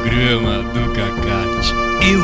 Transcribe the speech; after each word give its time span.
programa 0.00 0.62
do 0.72 0.92
Cacate. 0.94 1.74
Eu. 2.10 2.20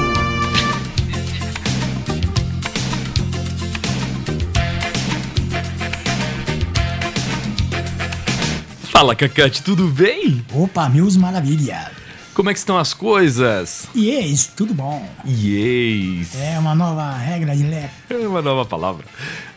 Fala, 8.91 9.15
Cacate, 9.15 9.63
tudo 9.63 9.89
bem? 9.89 10.45
Opa, 10.55 10.89
mil 10.89 11.07
maravilha. 11.19 11.91
Como 12.33 12.49
é 12.49 12.53
que 12.55 12.59
estão 12.59 12.79
as 12.79 12.95
coisas? 12.95 13.87
Yes, 13.95 14.47
tudo 14.57 14.73
bom. 14.73 15.07
Yes. 15.27 16.35
É 16.35 16.59
uma 16.59 16.75
nova 16.75 17.13
regra 17.13 17.55
de 17.55 17.63
leve. 17.63 17.91
É 18.09 18.27
uma 18.27 18.41
nova 18.41 18.65
palavra. 18.65 19.05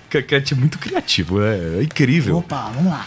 Cacate 0.10 0.54
é 0.54 0.58
muito 0.58 0.78
criativo, 0.78 1.42
é, 1.42 1.80
é 1.80 1.84
incrível. 1.84 2.38
Opa, 2.38 2.70
vamos 2.76 2.92
lá. 2.92 3.06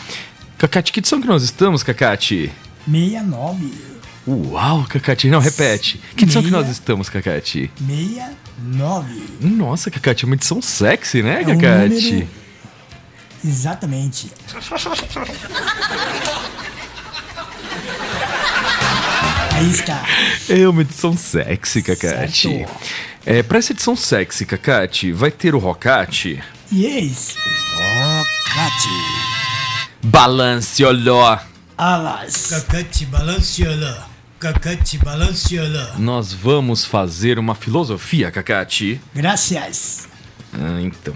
Cacate, 0.56 0.90
que 0.90 1.00
edição 1.00 1.20
que 1.20 1.26
nós 1.26 1.42
estamos, 1.42 1.82
Cacate? 1.82 2.50
69. 2.86 3.91
Uau, 4.26 4.84
Cacate, 4.88 5.28
não, 5.28 5.40
repete. 5.40 6.00
Que 6.16 6.24
edição 6.24 6.42
que 6.42 6.50
Meia. 6.50 6.62
nós 6.62 6.70
estamos, 6.72 7.08
Cacate? 7.08 7.70
69. 7.86 9.22
Nossa, 9.40 9.90
Cacate, 9.90 10.24
é 10.24 10.26
uma 10.26 10.34
edição 10.36 10.62
sexy, 10.62 11.22
né, 11.22 11.42
É 11.42 11.48
um 11.48 11.58
Cacate? 11.58 11.94
número- 12.12 12.28
Exatamente. 13.44 14.30
Aí 19.54 19.70
está. 19.70 20.02
É 20.48 20.66
uma 20.68 20.82
edição 20.82 21.16
sexy, 21.16 21.82
Cacate. 21.82 22.48
Certo. 22.48 22.70
É, 23.24 23.42
pra 23.42 23.58
essa 23.58 23.72
edição 23.72 23.94
sexy, 23.94 24.44
Cacate, 24.46 25.12
vai 25.12 25.30
ter 25.30 25.54
o 25.54 25.58
Rocate? 25.58 26.42
Yes. 26.72 27.36
Oh, 27.76 28.24
Cate. 28.54 28.88
Balance, 30.04 30.84
olhó. 30.84 31.38
Alas. 31.76 32.46
Cacate 32.48 33.06
balanciola. 33.06 34.08
Cacate 34.42 34.98
balanciola. 34.98 35.94
Nós 35.98 36.32
vamos 36.32 36.84
fazer 36.84 37.38
uma 37.38 37.54
filosofia, 37.54 38.28
Cacate. 38.28 39.00
Gracias. 39.14 40.08
Ah, 40.52 40.80
então, 40.80 41.14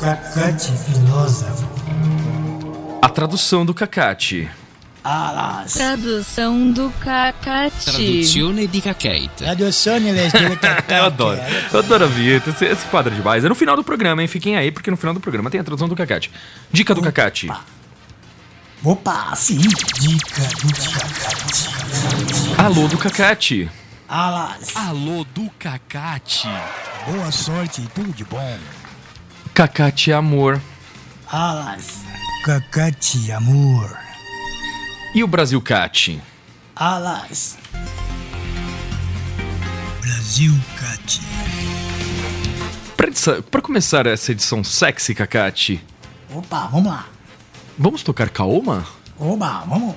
Cacate 0.00 0.72
filósofo. 0.72 1.68
a 3.02 3.08
tradução 3.10 3.66
do 3.66 3.74
Cacate. 3.74 4.48
Alas. 5.04 5.74
Tradução 5.74 6.70
do 6.70 6.90
Cacate. 7.00 7.84
Traduzione 7.84 8.66
di 8.66 8.80
Cacate. 8.80 9.28
Traduzione 9.36 10.14
del 10.14 10.30
Cacate. 10.58 10.90
Eu 10.94 11.04
adoro. 11.04 11.40
Eu 11.70 11.78
adoro 11.80 12.04
a 12.04 12.08
vinheta. 12.08 12.48
Esse, 12.48 12.64
esse 12.64 12.86
quadro 12.86 13.12
é 13.12 13.16
demais. 13.16 13.44
É 13.44 13.48
no 13.50 13.54
final 13.54 13.76
do 13.76 13.84
programa, 13.84 14.22
hein? 14.22 14.28
Fiquem 14.28 14.56
aí, 14.56 14.72
porque 14.72 14.90
no 14.90 14.96
final 14.96 15.12
do 15.12 15.20
programa 15.20 15.50
tem 15.50 15.60
a 15.60 15.64
tradução 15.64 15.86
do 15.86 15.94
Cacate. 15.94 16.30
Dica 16.72 16.94
do 16.94 17.02
Cacate. 17.02 17.50
Opa, 18.84 19.34
sim. 19.36 19.58
Dica 19.58 20.42
do 20.60 20.72
Cacate. 20.74 21.68
Alô 22.58 22.88
do 22.88 22.98
Cacate. 22.98 23.70
Alas. 24.08 24.74
Alô 24.76 25.24
do 25.32 25.48
Cacate. 25.58 26.48
Boa 27.06 27.30
sorte 27.30 27.82
e 27.82 27.86
tudo 27.86 28.12
de 28.12 28.24
bom. 28.24 28.58
Cacate 29.54 30.10
é 30.10 30.14
amor. 30.14 30.60
Alas. 31.30 32.00
Cacate, 32.44 33.30
amor. 33.30 33.96
E 35.14 35.22
o 35.22 35.26
Brasil 35.28 35.60
Cat? 35.60 36.20
Alas. 36.74 37.56
Brasil 40.00 40.52
essa- 43.10 43.42
pra 43.42 43.60
começar 43.62 44.06
essa 44.06 44.32
edição 44.32 44.64
sexy, 44.64 45.14
Cacate, 45.14 45.84
Opa, 46.34 46.66
vamos 46.66 46.90
lá. 46.90 47.06
Vamos 47.78 48.02
tocar 48.02 48.28
Kaoma? 48.30 48.84
Oba, 49.18 49.64
vamos. 49.68 49.94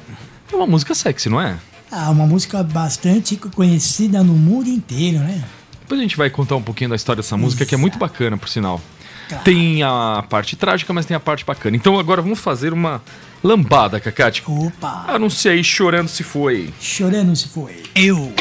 É 0.52 0.56
uma 0.56 0.68
música 0.68 0.94
sexy, 0.94 1.30
não 1.30 1.42
é? 1.42 1.58
Ah, 1.92 2.10
uma 2.10 2.26
música 2.26 2.62
bastante 2.64 3.36
conhecida 3.38 4.24
no 4.24 4.34
mundo 4.34 4.70
inteiro, 4.70 5.20
né? 5.20 5.44
Depois 5.82 6.00
a 6.00 6.04
gente 6.04 6.18
vai 6.18 6.30
contar 6.30 6.56
um 6.56 6.62
pouquinho 6.62 6.90
da 6.90 6.96
história 6.96 7.22
dessa 7.22 7.38
música, 7.38 7.66
que 7.66 7.76
é 7.76 7.78
muito 7.78 7.98
bacana, 7.98 8.38
por 8.38 8.50
sinal. 8.50 8.82
Claro. 9.30 9.44
Tem 9.44 9.82
a 9.84 10.24
parte 10.30 10.56
trágica, 10.56 10.92
mas 10.94 11.06
tem 11.06 11.16
a 11.16 11.20
parte 11.20 11.46
bacana. 11.46 11.76
Então 11.76 11.98
agora 12.00 12.22
vamos 12.22 12.40
fazer 12.40 12.74
uma 12.74 13.02
lambada, 13.44 14.00
Cacate. 14.00 14.44
Opa, 14.46 15.06
Anuncia 15.08 15.52
aí 15.52 15.64
chorando 15.64 16.08
se 16.08 16.24
foi. 16.24 16.74
chorando 16.80 17.36
se 17.36 17.48
foi. 17.48 17.84
Eu. 17.96 18.34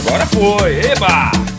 Agora 0.00 0.26
foi, 0.26 0.80
eba! 0.80 1.55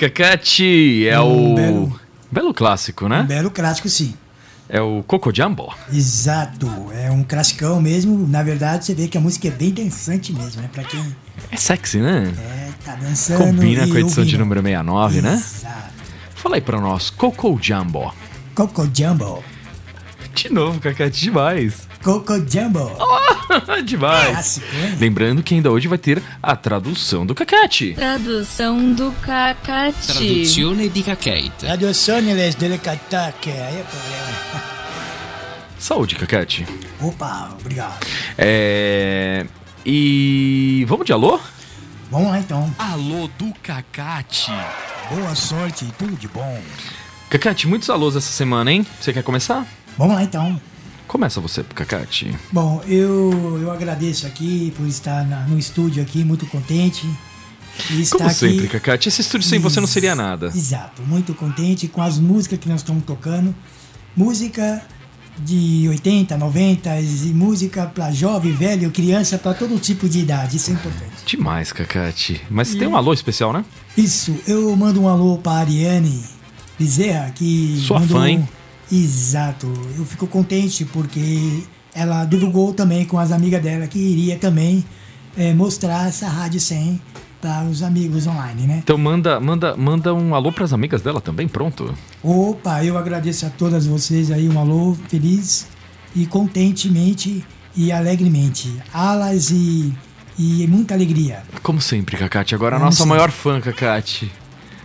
Música 0.00 0.08
Cat 0.08 1.06
é 1.06 1.20
um 1.20 1.24
o. 1.24 1.50
Hum, 1.50 1.54
belo, 1.54 2.00
belo 2.32 2.54
clássico, 2.54 3.06
né? 3.06 3.20
Um 3.20 3.26
belo 3.26 3.50
clássico, 3.50 3.86
sim. 3.86 4.14
É 4.66 4.80
o 4.80 5.02
Coco 5.06 5.30
Jumbo. 5.34 5.74
Exato, 5.92 6.66
é 6.94 7.10
um 7.10 7.22
classicão 7.22 7.82
mesmo. 7.82 8.26
Na 8.26 8.42
verdade, 8.42 8.86
você 8.86 8.94
vê 8.94 9.08
que 9.08 9.18
a 9.18 9.20
música 9.20 9.48
é 9.48 9.50
bem 9.50 9.70
dançante 9.70 10.32
mesmo, 10.32 10.62
né? 10.62 10.70
Pra 10.72 10.84
quem. 10.84 11.04
É 11.50 11.56
sexy, 11.58 11.98
né? 11.98 12.32
É, 12.38 12.70
tá 12.82 12.94
dançando. 12.94 13.44
Combina 13.44 13.86
com 13.86 13.94
a 13.94 14.00
edição 14.00 14.22
ouvindo. 14.22 14.26
de 14.26 14.38
número 14.38 14.62
69, 14.62 15.18
Exato. 15.18 15.34
né? 15.34 15.42
Exato. 15.44 15.90
Fala 16.34 16.54
aí 16.54 16.62
pra 16.62 16.80
nós, 16.80 17.10
Coco 17.10 17.58
Jumbo. 17.60 18.14
Coco 18.54 18.88
Jumbo. 18.94 19.44
De 20.40 20.50
novo, 20.50 20.80
Cacate, 20.80 21.20
demais. 21.20 21.86
Coco 22.02 22.32
Jumbo. 22.48 22.90
Oh, 22.98 23.82
demais. 23.84 24.30
Clássico, 24.30 24.66
hein? 24.74 24.96
Lembrando 24.98 25.42
que 25.42 25.52
ainda 25.54 25.70
hoje 25.70 25.86
vai 25.86 25.98
ter 25.98 26.22
a 26.42 26.56
tradução 26.56 27.26
do 27.26 27.34
Cacate. 27.34 27.92
Tradução 27.92 28.94
do 28.94 29.12
Cacate. 29.20 30.06
Traduzione 30.06 30.88
di 30.88 31.02
Cacate. 31.02 31.52
Traduzione 31.58 32.34
delle 32.54 32.78
Cacate. 32.78 33.50
Aí 33.50 33.80
é 33.80 33.84
problema. 33.84 34.64
Saúde, 35.78 36.16
Cacate. 36.16 36.66
Opa, 37.02 37.50
obrigado. 37.60 37.98
É... 38.38 39.44
E 39.84 40.86
vamos 40.88 41.04
de 41.04 41.12
alô? 41.12 41.38
Vamos 42.10 42.28
lá 42.30 42.38
então. 42.38 42.74
Alô 42.78 43.28
do 43.38 43.52
Cacate. 43.62 44.50
Boa 45.10 45.34
sorte 45.34 45.84
e 45.84 45.92
tudo 45.98 46.16
de 46.16 46.28
bom. 46.28 46.62
Cacate, 47.28 47.68
muitos 47.68 47.90
alôs 47.90 48.16
essa 48.16 48.32
semana, 48.32 48.72
hein? 48.72 48.86
Você 48.98 49.12
quer 49.12 49.22
começar? 49.22 49.66
Vamos 50.00 50.14
lá 50.14 50.22
então. 50.22 50.58
Começa 51.06 51.42
você, 51.42 51.62
Cacate. 51.62 52.34
Bom, 52.50 52.82
eu, 52.88 53.58
eu 53.60 53.70
agradeço 53.70 54.26
aqui 54.26 54.72
por 54.74 54.86
estar 54.86 55.26
na, 55.26 55.40
no 55.42 55.58
estúdio 55.58 56.02
aqui, 56.02 56.24
muito 56.24 56.46
contente. 56.46 57.06
Estar 57.90 58.16
Como 58.16 58.30
sempre, 58.30 58.60
aqui... 58.60 58.68
Cacate, 58.68 59.10
esse 59.10 59.20
estúdio 59.20 59.46
sem 59.46 59.56
Ex 59.56 59.62
você 59.62 59.78
não 59.78 59.86
seria 59.86 60.14
nada. 60.14 60.46
Exato, 60.46 61.02
muito 61.02 61.34
contente 61.34 61.86
com 61.86 62.00
as 62.00 62.18
músicas 62.18 62.58
que 62.58 62.66
nós 62.66 62.80
estamos 62.80 63.04
tocando. 63.04 63.54
Música 64.16 64.82
de 65.38 65.86
80, 65.90 66.34
90 66.34 66.98
e 66.98 67.34
música 67.34 67.84
para 67.84 68.10
jovem, 68.10 68.54
velho, 68.54 68.90
criança, 68.90 69.36
para 69.36 69.52
todo 69.52 69.78
tipo 69.78 70.08
de 70.08 70.20
idade. 70.20 70.56
Isso 70.56 70.70
é 70.70 70.72
importante. 70.72 71.26
Demais, 71.26 71.72
Cacate. 71.72 72.40
Mas 72.48 72.72
e... 72.72 72.78
tem 72.78 72.88
um 72.88 72.96
alô 72.96 73.12
especial, 73.12 73.52
né? 73.52 73.66
Isso. 73.98 74.34
Eu 74.46 74.74
mando 74.74 75.02
um 75.02 75.08
alô 75.08 75.36
para 75.36 75.58
Ariane 75.58 76.24
Bezerra, 76.78 77.30
que. 77.32 77.78
Sua 77.86 78.00
fã, 78.00 78.20
um... 78.20 78.26
hein? 78.26 78.48
Exato. 78.92 79.66
Eu 79.96 80.04
fico 80.04 80.26
contente 80.26 80.84
porque 80.84 81.62
ela 81.94 82.24
divulgou 82.24 82.72
também 82.72 83.04
com 83.04 83.18
as 83.18 83.32
amigas 83.32 83.62
dela 83.62 83.86
que 83.86 83.98
iria 83.98 84.36
também 84.36 84.84
é, 85.36 85.52
mostrar 85.52 86.08
essa 86.08 86.28
Rádio 86.28 86.60
100 86.60 87.00
para 87.40 87.64
os 87.64 87.82
amigos 87.82 88.26
online, 88.26 88.66
né? 88.66 88.80
Então 88.82 88.98
manda, 88.98 89.40
manda, 89.40 89.76
manda 89.76 90.12
um 90.12 90.34
alô 90.34 90.52
para 90.52 90.64
as 90.64 90.72
amigas 90.72 91.00
dela 91.00 91.20
também, 91.20 91.48
pronto. 91.48 91.94
Opa, 92.22 92.84
eu 92.84 92.98
agradeço 92.98 93.46
a 93.46 93.50
todas 93.50 93.86
vocês 93.86 94.30
aí, 94.30 94.48
um 94.48 94.58
alô 94.58 94.94
feliz 95.08 95.66
e 96.14 96.26
contentemente 96.26 97.44
e 97.74 97.90
alegremente. 97.90 98.70
Alas 98.92 99.50
e, 99.50 99.92
e 100.38 100.66
muita 100.66 100.94
alegria. 100.94 101.42
Como 101.62 101.80
sempre, 101.80 102.16
Cacate. 102.16 102.54
Agora 102.54 102.76
a 102.76 102.78
nossa 102.78 102.98
sempre. 102.98 103.10
maior 103.10 103.30
fã, 103.30 103.60
Cacate. 103.60 104.30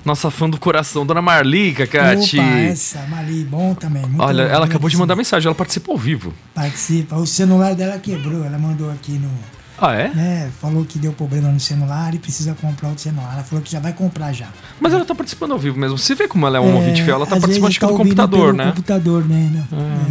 Nossa 0.06 0.30
fã 0.30 0.48
do 0.48 0.60
coração, 0.60 1.04
Dona 1.04 1.22
Marli, 1.22 1.74
Cacate. 1.74 2.40
Opa, 2.40 2.48
essa, 2.60 3.02
Mali, 3.08 3.44
bom 3.44 3.74
também. 3.74 4.04
Olha, 4.20 4.44
ela 4.44 4.60
muito 4.60 4.72
acabou 4.72 4.88
de 4.88 4.96
mandar 4.98 5.16
mensagem, 5.16 5.48
ela 5.48 5.56
participa 5.56 5.92
ao 5.92 5.98
vivo. 5.98 6.32
Participa. 6.54 7.16
O 7.16 7.26
celular 7.26 7.74
dela 7.74 7.98
quebrou, 7.98 8.46
ela 8.46 8.60
mandou 8.60 8.92
aqui 8.92 9.14
no. 9.14 9.32
Ah, 9.78 9.94
é? 9.94 10.08
né, 10.14 10.50
falou 10.62 10.86
que 10.86 10.98
deu 10.98 11.12
problema 11.12 11.50
no 11.50 11.60
celular 11.60 12.14
e 12.14 12.20
precisa 12.20 12.54
comprar 12.54 12.90
outro 12.90 13.04
celular. 13.04 13.34
Ela 13.34 13.44
falou 13.44 13.62
que 13.62 13.70
já 13.70 13.80
vai 13.80 13.92
comprar 13.92 14.32
já. 14.32 14.48
Mas 14.80 14.94
ela 14.94 15.04
tá 15.04 15.14
participando 15.14 15.52
ao 15.52 15.60
vivo 15.60 15.78
mesmo. 15.78 15.98
Você 15.98 16.16
vê 16.16 16.28
como 16.28 16.48
ela 16.48 16.58
é 16.58 16.62
um 16.62 16.76
ouvinte 16.76 17.04
fiel, 17.04 17.16
ela 17.16 17.26
tá 17.26 17.38
participando 17.38 17.74
que 17.74 17.80
do 17.80 17.98
computador, 17.98 18.54
né? 18.54 18.68
computador, 18.68 19.26
né? 19.26 19.66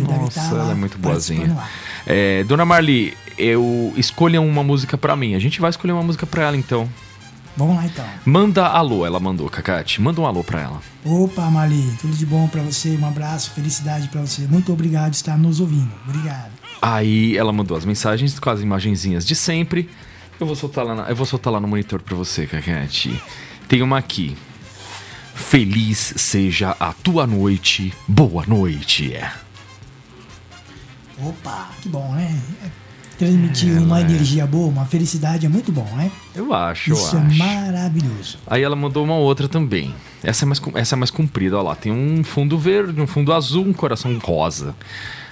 deve 0.06 0.20
Nossa, 0.20 0.40
tá 0.40 0.48
ela 0.48 0.72
é 0.72 0.74
muito 0.74 0.98
boazinha. 0.98 1.56
É, 2.06 2.44
Dona 2.44 2.66
Marli, 2.66 3.16
eu 3.38 3.92
escolha 3.96 4.40
uma 4.40 4.62
música 4.62 4.98
pra 4.98 5.16
mim. 5.16 5.34
A 5.34 5.38
gente 5.38 5.60
vai 5.60 5.70
escolher 5.70 5.92
uma 5.92 6.02
música 6.02 6.26
pra 6.26 6.44
ela, 6.44 6.56
então. 6.56 6.88
Vamos 7.56 7.76
lá 7.76 7.84
então. 7.87 8.04
Manda 8.26 8.66
alô, 8.66 9.06
ela 9.06 9.20
mandou, 9.20 9.49
Cacate. 9.49 10.00
Manda 10.02 10.20
um 10.20 10.26
alô 10.26 10.42
pra 10.42 10.61
ela. 10.61 10.82
Opa, 11.04 11.49
Mali, 11.50 11.96
tudo 12.00 12.14
de 12.16 12.26
bom 12.26 12.49
pra 12.49 12.62
você, 12.62 12.96
um 13.00 13.06
abraço, 13.06 13.52
felicidade 13.52 14.08
pra 14.08 14.20
você. 14.23 14.42
Muito 14.49 14.73
obrigado 14.73 15.11
por 15.11 15.16
estar 15.16 15.37
nos 15.38 15.61
ouvindo. 15.61 15.92
Obrigado. 16.08 16.50
Aí 16.82 17.37
ela 17.37 17.52
mandou 17.52 17.76
as 17.76 17.84
mensagens 17.84 18.38
com 18.38 18.50
as 18.50 18.61
imagenzinhas 18.61 19.25
de 19.25 19.34
sempre. 19.37 19.88
Eu 20.40 20.46
vou 20.49 20.56
soltar 20.56 20.84
lá, 20.84 20.94
na- 20.96 21.08
eu 21.08 21.14
vou 21.14 21.25
soltar 21.25 21.52
lá 21.52 21.61
no 21.61 21.68
monitor 21.68 22.02
pra 22.02 22.16
você, 22.16 22.44
Cacate. 22.46 23.23
Tem 23.68 23.82
uma 23.82 23.99
aqui. 23.99 24.37
Feliz 25.34 26.14
seja 26.16 26.76
a 26.78 26.92
tua 26.92 27.26
noite. 27.26 27.92
Boa 28.08 28.44
noite. 28.46 29.14
É. 29.14 29.32
Opa, 31.23 31.70
que 31.80 31.88
bom, 31.88 32.12
né? 32.14 32.37
Transmitir 33.18 33.80
uma 33.80 34.00
energia 34.00 34.47
boa, 34.47 34.68
uma 34.68 34.85
felicidade 34.85 35.47
é 35.47 35.49
muito 35.49 35.71
bom, 35.71 35.87
né? 35.97 36.11
Eu 36.35 36.52
acho, 36.52 36.90
eu 36.90 36.97
Isso 36.97 37.16
é 37.16 37.21
acho. 37.21 37.38
maravilhoso. 37.38 38.38
Aí 38.47 38.62
ela 38.62 38.75
mandou 38.75 39.04
uma 39.04 39.14
outra 39.14 39.49
também. 39.49 39.94
Essa 40.23 40.44
é 40.44 40.47
mais, 40.47 40.61
essa 40.75 40.94
é 40.94 40.99
mais 40.99 41.11
comprida, 41.11 41.56
ó 41.59 41.62
lá. 41.62 41.76
Tem 41.76 41.92
um 41.92 42.25
fundo 42.25 42.59
verde, 42.59 43.00
um 43.00 43.06
fundo 43.06 43.33
azul, 43.33 43.64
um 43.64 43.73
coração 43.73 44.16
rosa. 44.18 44.75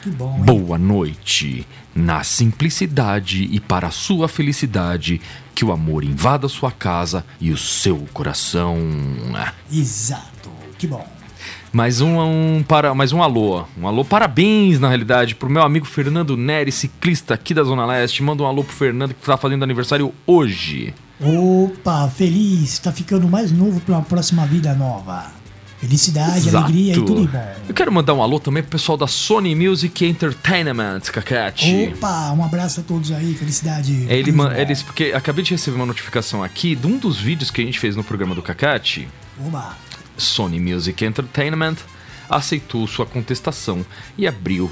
Que 0.02 0.10
bom, 0.10 0.36
hein? 0.36 0.44
Boa 0.44 0.78
noite. 0.78 1.66
Na 1.94 2.22
simplicidade 2.24 3.48
e 3.50 3.60
para 3.60 3.88
a 3.88 3.90
sua 3.90 4.28
felicidade, 4.28 5.20
que 5.54 5.64
o 5.64 5.72
amor 5.72 6.04
invada 6.04 6.48
sua 6.48 6.70
casa 6.70 7.24
e 7.40 7.50
o 7.50 7.56
seu 7.56 8.06
coração. 8.12 8.78
Exato, 9.70 10.50
que 10.78 10.86
bom. 10.86 11.06
Mais 11.72 12.02
um, 12.02 12.18
um 12.20 12.62
para, 12.62 12.94
mais 12.94 13.12
um 13.12 13.22
alô. 13.22 13.64
Um 13.78 13.88
alô, 13.88 14.04
parabéns, 14.04 14.78
na 14.78 14.88
realidade, 14.88 15.34
pro 15.34 15.48
meu 15.48 15.62
amigo 15.62 15.86
Fernando 15.86 16.36
Neri, 16.36 16.70
ciclista 16.70 17.32
aqui 17.32 17.54
da 17.54 17.62
Zona 17.64 17.86
Leste. 17.86 18.22
Manda 18.22 18.42
um 18.42 18.46
alô 18.46 18.62
pro 18.62 18.74
Fernando 18.74 19.14
que 19.14 19.24
tá 19.24 19.36
fazendo 19.38 19.62
aniversário 19.62 20.12
hoje. 20.26 20.92
Opa, 21.18 22.08
feliz, 22.10 22.78
tá 22.78 22.92
ficando 22.92 23.26
mais 23.26 23.50
novo 23.50 23.80
pra 23.80 23.94
uma 23.94 24.02
próxima 24.02 24.44
vida 24.44 24.74
nova. 24.74 25.30
Felicidade, 25.78 26.46
Exato. 26.48 26.64
alegria 26.66 26.92
e 26.92 26.94
tudo 26.94 27.22
de 27.22 27.26
bom. 27.28 27.52
Eu 27.68 27.74
quero 27.74 27.90
mandar 27.90 28.14
um 28.14 28.22
alô 28.22 28.38
também 28.38 28.62
pro 28.62 28.70
pessoal 28.72 28.96
da 28.98 29.06
Sony 29.08 29.54
Music 29.54 30.04
Entertainment, 30.06 31.00
Cacate. 31.12 31.90
Opa, 31.96 32.30
um 32.32 32.44
abraço 32.44 32.80
a 32.80 32.82
todos 32.84 33.10
aí, 33.10 33.34
felicidade. 33.34 34.06
É, 34.08 34.16
ele, 34.16 34.30
man- 34.30 34.54
eles, 34.56 34.82
porque 34.82 35.06
acabei 35.14 35.42
de 35.42 35.52
receber 35.52 35.76
uma 35.76 35.86
notificação 35.86 36.44
aqui 36.44 36.76
de 36.76 36.86
um 36.86 36.98
dos 36.98 37.16
vídeos 37.18 37.50
que 37.50 37.62
a 37.62 37.64
gente 37.64 37.80
fez 37.80 37.96
no 37.96 38.04
programa 38.04 38.32
do 38.34 38.42
Cacate. 38.42 39.08
Oba, 39.44 39.76
Sony 40.16 40.60
Music 40.60 41.04
Entertainment 41.04 41.76
aceitou 42.28 42.86
sua 42.86 43.04
contestação 43.06 43.84
e 44.16 44.26
abriu 44.26 44.70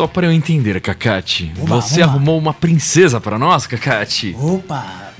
Só 0.00 0.06
pra 0.06 0.26
eu 0.26 0.32
entender, 0.32 0.80
Cacate, 0.80 1.52
lá, 1.68 1.78
você 1.82 2.00
lá. 2.00 2.06
arrumou 2.06 2.38
uma 2.38 2.54
princesa 2.54 3.20
pra 3.20 3.38
nós, 3.38 3.66
Cacate? 3.66 4.34
Opa! 4.40 5.12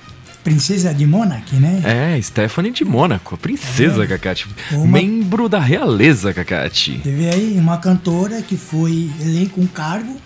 Princesa 0.42 0.94
de 0.94 1.06
Mônaco, 1.06 1.54
né? 1.56 1.82
É, 2.16 2.22
Stephanie 2.22 2.72
de 2.72 2.82
Mônaco, 2.82 3.36
princesa, 3.36 4.04
É. 4.04 4.06
Cacate. 4.06 4.48
Uma- 4.72 4.86
Membro 4.86 5.50
da 5.50 5.58
realeza, 5.58 6.32
Cacate. 6.32 6.98
Teve 7.04 7.28
aí 7.28 7.56
uma 7.58 7.76
cantora 7.76 8.40
que 8.40 8.56
foi 8.56 9.10
eleita 9.20 9.50
com 9.54 9.66
cargo 9.66 10.16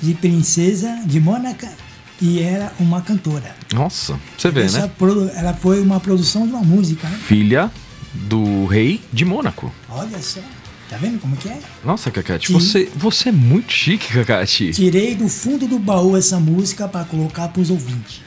de 0.00 0.14
princesa 0.14 1.00
de 1.04 1.18
Mônaco 1.18 1.66
e 2.22 2.40
era 2.40 2.72
uma 2.78 3.00
cantora. 3.00 3.56
Nossa, 3.74 4.16
você 4.38 4.52
vê, 4.52 4.62
Essa 4.62 4.82
né? 4.82 4.90
Ela 5.34 5.52
foi 5.54 5.80
uma 5.80 5.98
produção 5.98 6.46
de 6.46 6.52
uma 6.52 6.62
música, 6.62 7.08
né? 7.08 7.18
Filha 7.26 7.72
do 8.14 8.66
rei 8.66 9.00
de 9.12 9.24
Mônaco. 9.24 9.72
Olha 9.90 10.22
só. 10.22 10.38
Tá 10.88 10.96
vendo 10.96 11.18
como 11.20 11.36
que 11.36 11.48
é? 11.48 11.58
Nossa, 11.84 12.10
Cacate, 12.10 12.46
Sim. 12.48 12.52
você, 12.54 12.88
você 12.94 13.28
é 13.30 13.32
muito 13.32 13.72
chique, 13.72 14.12
Cacate. 14.12 14.70
Tirei 14.72 15.14
do 15.16 15.28
fundo 15.28 15.66
do 15.66 15.78
baú 15.78 16.16
essa 16.16 16.38
música 16.38 16.86
para 16.86 17.04
colocar 17.04 17.48
pros 17.48 17.70
ouvintes. 17.70 18.20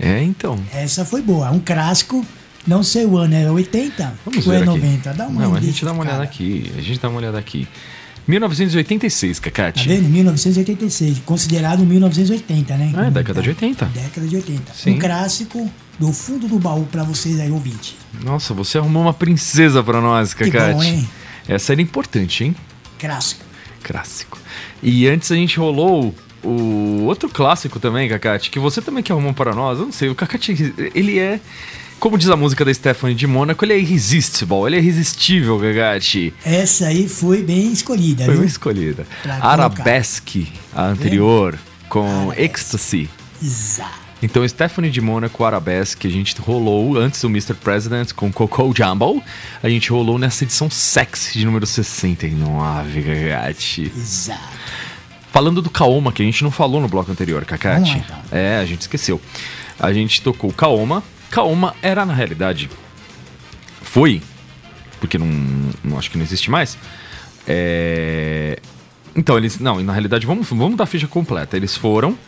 É, 0.00 0.22
então. 0.22 0.58
Essa 0.72 1.04
foi 1.04 1.20
boa, 1.20 1.50
um 1.50 1.60
clássico. 1.60 2.24
Não 2.66 2.82
sei 2.82 3.04
o 3.06 3.16
ano, 3.16 3.34
era 3.34 3.50
80 3.52 4.14
Vamos 4.26 4.46
ou 4.46 4.52
é 4.52 4.56
aqui. 4.58 4.66
90? 4.66 5.12
Dá 5.14 5.26
uma 5.26 5.40
Não, 5.40 5.48
a 5.48 5.50
olhada, 5.52 5.66
gente 5.66 5.84
dá 5.84 5.92
uma 5.92 6.00
olhada 6.02 6.16
cara. 6.18 6.28
aqui. 6.28 6.72
A 6.76 6.80
gente 6.80 7.00
dá 7.00 7.08
uma 7.08 7.18
olhada 7.18 7.38
aqui. 7.38 7.66
1986, 8.26 9.38
Tá 9.38 9.50
Cacate. 9.50 9.88
vendo? 9.88 10.08
1986, 10.08 11.18
considerado 11.24 11.84
1980, 11.84 12.76
né? 12.76 12.92
É, 13.06 13.10
década 13.10 13.40
de 13.42 13.48
80. 13.48 13.86
Década 13.86 14.26
de 14.26 14.36
80. 14.36 14.72
Sim. 14.74 14.90
Um 14.94 14.98
clássico 14.98 15.70
do 15.98 16.12
fundo 16.12 16.46
do 16.46 16.58
baú 16.58 16.86
pra 16.92 17.02
vocês 17.02 17.40
aí, 17.40 17.50
ouvinte. 17.50 17.96
Nossa, 18.22 18.52
você 18.52 18.78
arrumou 18.78 19.02
uma 19.02 19.14
princesa 19.14 19.82
pra 19.82 20.00
nós, 20.00 20.34
Que 20.34 20.50
Cacate. 20.50 20.74
bom, 20.74 20.82
hein? 20.82 21.08
Essa 21.48 21.72
era 21.72 21.80
importante, 21.82 22.44
hein? 22.44 22.54
Clássico. 22.98 23.44
Clássico. 23.82 24.38
E 24.82 25.08
antes 25.08 25.32
a 25.32 25.34
gente 25.34 25.58
rolou 25.58 26.14
o 26.42 27.04
outro 27.04 27.28
clássico 27.28 27.80
também, 27.80 28.08
Cacate, 28.08 28.50
que 28.50 28.58
você 28.58 28.80
também 28.80 29.02
que 29.02 29.10
arrumou 29.10 29.32
para 29.32 29.54
nós. 29.54 29.78
Eu 29.78 29.86
não 29.86 29.92
sei, 29.92 30.08
o 30.08 30.14
Cacate, 30.14 30.74
ele 30.94 31.18
é. 31.18 31.40
Como 31.98 32.16
diz 32.16 32.28
a 32.28 32.36
música 32.36 32.64
da 32.64 32.72
Stephanie 32.72 33.14
de 33.16 33.26
Mônaco, 33.26 33.64
ele 33.64 33.72
é 33.72 33.78
irresistible, 33.78 34.66
ele 34.66 34.76
é 34.76 34.78
irresistível, 34.78 35.58
Gagatti. 35.58 36.32
Essa 36.44 36.86
aí 36.86 37.08
foi 37.08 37.42
bem 37.42 37.72
escolhida, 37.72 38.24
Foi 38.24 38.34
viu? 38.34 38.42
uma 38.42 38.46
escolhida. 38.46 39.04
Pra 39.20 39.34
Arabesque, 39.42 40.52
a 40.72 40.84
anterior, 40.84 41.58
com 41.88 42.06
Arabesque. 42.06 42.42
Ecstasy. 42.44 43.10
Exato. 43.42 44.07
Então, 44.20 44.46
Stephanie 44.48 44.90
de 44.90 45.00
Mônaco, 45.00 45.44
Arabesque, 45.44 46.08
a 46.08 46.10
gente 46.10 46.34
rolou 46.40 46.98
antes 46.98 47.20
do 47.20 47.28
Mr. 47.28 47.54
President 47.54 48.12
com 48.12 48.32
Coco 48.32 48.74
Jumbo. 48.76 49.22
A 49.62 49.68
gente 49.68 49.90
rolou 49.90 50.18
nessa 50.18 50.42
edição 50.42 50.68
sexy 50.68 51.38
de 51.38 51.44
número 51.44 51.64
69, 51.64 53.00
Gagatti. 53.00 53.82
Exato. 53.82 54.40
Falando 55.30 55.62
do 55.62 55.70
Kaoma, 55.70 56.10
que 56.10 56.20
a 56.20 56.24
gente 56.24 56.42
não 56.42 56.50
falou 56.50 56.80
no 56.80 56.88
bloco 56.88 57.12
anterior, 57.12 57.44
lá, 57.92 57.98
então. 57.98 58.18
É, 58.32 58.58
a 58.58 58.64
gente 58.64 58.80
esqueceu. 58.80 59.20
A 59.78 59.92
gente 59.92 60.20
tocou 60.20 60.52
Kaoma. 60.52 61.04
Kaoma 61.30 61.76
era, 61.80 62.04
na 62.04 62.14
realidade, 62.14 62.68
foi, 63.82 64.20
porque 64.98 65.16
não, 65.16 65.28
não 65.84 65.96
acho 65.96 66.10
que 66.10 66.16
não 66.18 66.24
existe 66.24 66.50
mais. 66.50 66.76
É, 67.46 68.58
Então, 69.14 69.36
eles. 69.36 69.60
Não, 69.60 69.80
na 69.80 69.92
realidade, 69.92 70.26
vamos, 70.26 70.48
vamos 70.48 70.76
dar 70.76 70.84
a 70.84 70.86
ficha 70.88 71.06
completa. 71.06 71.56
Eles 71.56 71.76
foram 71.76 72.18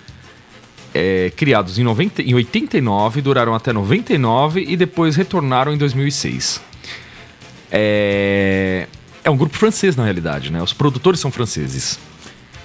é, 0.94 1.30
criados 1.36 1.78
em, 1.78 1.84
90, 1.84 2.22
em 2.22 2.34
89, 2.34 3.20
duraram 3.22 3.54
até 3.54 3.72
99 3.72 4.64
e 4.68 4.76
depois 4.76 5.16
retornaram 5.16 5.72
em 5.72 5.78
2006. 5.78 6.60
É, 7.70 8.86
é 9.22 9.30
um 9.30 9.36
grupo 9.36 9.56
francês, 9.56 9.96
na 9.96 10.04
realidade, 10.04 10.50
né? 10.50 10.62
Os 10.62 10.72
produtores 10.72 11.20
são 11.20 11.30
franceses. 11.30 11.98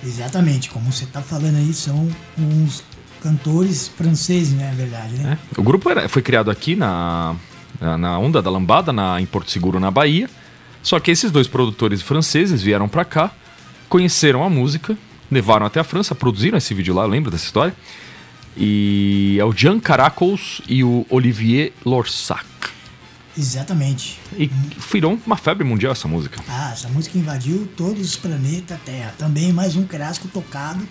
Exatamente. 0.04 0.70
Como 0.70 0.92
você 0.92 1.06
tá 1.06 1.22
falando 1.22 1.58
aí, 1.58 1.74
são 1.74 2.10
uns 2.38 2.84
cantores 3.22 3.88
franceses, 3.88 4.54
né? 4.54 4.72
É 4.72 4.76
verdade, 4.76 5.14
né? 5.16 5.38
É. 5.56 5.60
O 5.60 5.64
grupo 5.64 5.90
era- 5.90 6.08
foi 6.10 6.22
criado 6.22 6.50
aqui 6.50 6.76
na, 6.76 7.36
na, 7.80 7.98
na 7.98 8.20
Onda 8.20 8.42
da 8.42 8.50
Lambada, 8.50 8.92
na, 8.94 9.20
em 9.22 9.26
Porto 9.26 9.52
Seguro, 9.52 9.80
na 9.80 9.92
Bahia. 9.92 10.30
Só 10.82 11.00
que 11.00 11.10
esses 11.12 11.32
dois 11.32 11.48
produtores 11.48 12.02
franceses 12.02 12.62
vieram 12.62 12.88
pra 12.88 13.04
cá, 13.04 13.32
conheceram 13.90 14.44
a 14.44 14.50
música, 14.50 14.96
levaram 15.32 15.66
até 15.66 15.80
a 15.80 15.84
França, 15.84 16.14
produziram 16.14 16.58
esse 16.58 16.74
vídeo 16.76 16.94
lá, 16.94 17.06
lembra 17.06 17.32
dessa 17.32 17.46
história? 17.46 17.74
E 18.58 19.38
é 19.40 19.46
o 19.46 19.52
Jean 19.52 19.80
Caracos 19.80 20.62
e 20.68 20.84
o 20.84 21.06
Olivier 21.10 21.74
Lorsac. 21.86 22.46
Exatamente. 23.38 24.18
E 24.38 24.50
virou 24.92 25.20
uma 25.26 25.36
febre 25.36 25.66
mundial 25.66 25.92
essa 25.92 26.08
música. 26.08 26.42
Ah, 26.48 26.72
essa 26.72 26.88
música 26.88 27.18
invadiu 27.18 27.68
todos 27.76 28.02
os 28.02 28.16
planetas 28.16 28.80
Terra. 28.86 29.14
Também 29.18 29.52
mais 29.52 29.76
um 29.76 29.86
clássico 29.86 30.28
tocado. 30.30 30.88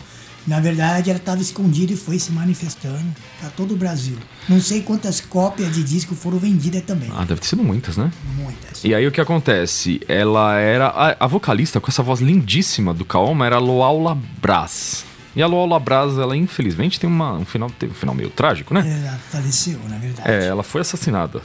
Na 0.47 0.61
verdade, 0.61 1.09
ela 1.09 1.19
estava 1.19 1.41
escondida 1.41 1.95
e 1.95 1.97
foi 1.97 2.19
se 2.19 2.31
manifestando 2.31 3.07
para 3.41 3.49
todo 3.49 3.73
o 3.73 3.77
Brasil. 3.79 4.19
Não 4.47 4.61
sei 4.61 4.83
quantas 4.83 5.19
cópias 5.19 5.75
de 5.75 5.83
disco 5.83 6.15
foram 6.15 6.39
vendidas 6.39 6.83
também. 6.83 7.11
Ah, 7.17 7.25
deve 7.25 7.41
ter 7.41 7.47
sido 7.47 7.63
muitas, 7.63 7.97
né? 7.97 8.13
Muitas. 8.37 8.85
E 8.85 8.95
aí 8.95 9.07
o 9.07 9.11
que 9.11 9.23
acontece? 9.23 10.03
Ela 10.07 10.59
era. 10.59 10.89
A, 10.89 11.25
a 11.25 11.27
vocalista 11.27 11.81
com 11.81 11.91
essa 11.91 12.03
voz 12.03 12.21
lindíssima 12.21 12.93
do 12.93 13.07
Kaoma 13.07 13.47
era 13.47 13.57
a 13.57 13.59
Loaula 13.59 14.19
Brás. 14.43 15.07
E 15.37 15.43
a 15.43 15.47
Loaula 15.47 15.81
Brás, 15.81 16.17
ela 16.17 16.37
infelizmente 16.37 17.01
tem 17.01 17.11
uma, 17.11 17.33
um 17.33 17.45
final, 17.45 17.69
um 17.69 17.95
final 17.95 18.15
meio 18.15 18.31
trágico, 18.31 18.73
né? 18.73 19.05
Ela 19.05 19.19
faleceu, 19.19 19.81
na 19.89 19.99
verdade. 19.99 20.31
É, 20.31 20.47
ela 20.47 20.63
foi 20.63 20.81
assassinada 20.81 21.43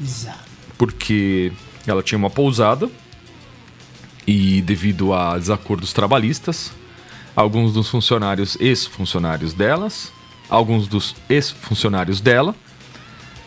Exato. 0.00 0.38
porque 0.76 1.52
ela 1.86 2.02
tinha 2.02 2.18
uma 2.18 2.30
pousada 2.30 2.90
e 4.26 4.60
devido 4.62 5.12
a 5.14 5.38
desacordos 5.38 5.92
trabalhistas, 5.92 6.72
alguns 7.34 7.72
dos 7.72 7.88
funcionários, 7.88 8.56
ex-funcionários 8.60 9.54
delas, 9.54 10.12
alguns 10.48 10.88
dos 10.88 11.14
ex-funcionários 11.28 12.20
dela, 12.20 12.54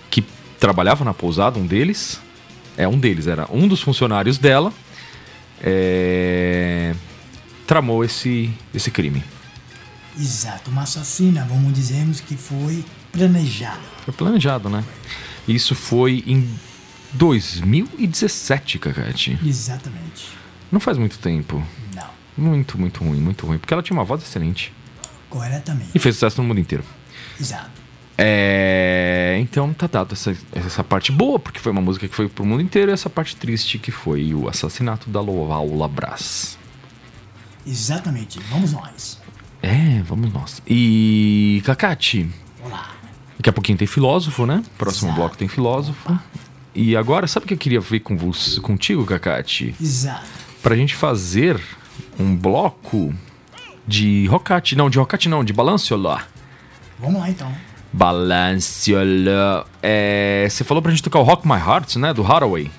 que 0.10 0.24
trabalhavam 0.60 1.06
na 1.06 1.14
pousada, 1.14 1.60
um 1.60 1.68
deles, 1.68 2.20
é 2.78 2.88
um 2.88 2.98
deles, 2.98 3.28
era 3.28 3.48
um 3.52 3.68
dos 3.68 3.82
funcionários 3.82 4.38
dela, 4.38 4.72
é, 5.62 6.96
tramou 7.68 8.04
esse, 8.04 8.50
esse 8.74 8.90
crime. 8.90 9.24
Exato. 10.18 10.70
Uma 10.70 10.84
assassina, 10.84 11.46
vamos 11.46 11.74
dizermos 11.74 12.20
que 12.20 12.36
foi 12.36 12.86
planejada. 13.12 13.82
Foi 14.06 14.14
planejado, 14.14 14.70
né? 14.70 14.84
Isso 15.48 15.76
foi 15.76 16.24
em 16.26 16.50
2017, 17.14 18.80
Cacate. 18.80 19.40
Exatamente. 19.44 20.30
Não 20.72 20.80
faz 20.80 20.98
muito 20.98 21.20
tempo. 21.20 21.64
Não. 21.96 22.10
Muito, 22.38 22.80
muito 22.80 23.04
ruim, 23.04 23.20
muito 23.20 23.46
ruim. 23.46 23.58
Porque 23.58 23.74
ela 23.74 23.84
tinha 23.84 23.98
uma 23.98 24.04
voz 24.06 24.22
excelente. 24.24 24.74
Corretamente. 25.30 25.92
E 25.94 26.00
fez 26.00 26.16
sucesso 26.16 26.42
no 26.42 26.48
mundo 26.48 26.60
inteiro. 26.60 26.84
Exato. 27.40 27.84
É. 28.18 29.38
Então 29.40 29.74
tá 29.74 29.88
dado 29.88 30.14
essa, 30.14 30.36
essa 30.52 30.84
parte 30.84 31.12
boa, 31.12 31.40
porque 31.40 31.60
foi 31.60 31.72
uma 31.72 31.82
música 31.82 32.08
que 32.08 32.16
foi 32.16 32.30
pro 32.30 32.46
mundo 32.46 32.62
inteiro, 32.62 32.92
e 32.92 32.94
essa 32.94 33.10
parte 33.10 33.36
triste 33.36 33.80
que 33.80 33.92
foi 33.92 34.34
o 34.34 34.48
assassinato 34.48 35.10
da 35.10 35.20
Loaula 35.20 35.88
Brás. 35.88 36.58
Exatamente. 37.66 38.40
Vamos 38.50 38.74
nós. 38.74 39.23
É, 39.64 40.02
vamos 40.04 40.32
nós. 40.34 40.62
E. 40.68 41.62
Cacate, 41.66 42.30
Olá. 42.66 42.90
daqui 43.38 43.50
a 43.50 43.54
pouquinho 43.54 43.78
tem 43.78 43.88
filósofo, 43.88 44.46
né? 44.46 44.62
Próximo 44.78 45.08
Exato. 45.08 45.22
bloco 45.22 45.38
tem 45.38 45.48
filósofo. 45.48 46.20
E 46.76 46.98
agora, 46.98 47.28
sabe 47.28 47.46
o 47.46 47.48
que 47.48 47.54
eu 47.54 47.58
queria 47.58 47.80
ver 47.80 48.02
com 48.02 48.18
você, 48.18 48.60
contigo, 48.60 49.06
Cacate? 49.06 49.74
Exato. 49.80 50.26
Pra 50.62 50.76
gente 50.76 50.96
fazer 50.96 51.62
um 52.20 52.36
bloco 52.36 53.14
de 53.88 54.26
rocate. 54.28 54.76
Não, 54.76 54.90
de 54.90 54.98
rocate 55.00 55.30
não, 55.30 55.46
de 55.46 55.54
balanciola. 55.54 56.24
Vamos 57.00 57.22
lá 57.22 57.30
então. 57.30 57.50
Balanciola. 57.94 59.66
É, 59.82 60.46
você 60.50 60.64
falou 60.66 60.82
pra 60.82 60.92
gente 60.92 61.04
tocar 61.04 61.20
o 61.20 61.24
Rock 61.24 61.48
My 61.48 61.56
Heart, 61.56 61.96
né? 61.98 62.14
Do 62.14 62.24
Hathaway. 62.26 62.70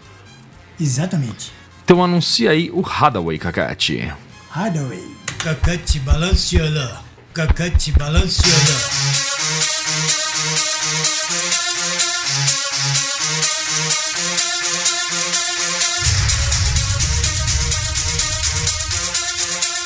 Exatamente. 0.78 1.50
Então 1.84 2.02
anuncia 2.02 2.50
aí 2.50 2.70
o 2.70 2.84
Hathaway, 2.84 3.38
Kakati. 3.38 4.12
Hardaway. 4.54 5.02
Cacate 5.42 5.98
balanciola. 6.06 7.02
Cacate 7.34 7.90
balanciola. 7.98 8.76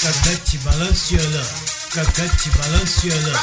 Cacate 0.03 0.59
balanciola. 0.59 1.43
Cacate 1.95 2.51
balanciola. 2.59 3.39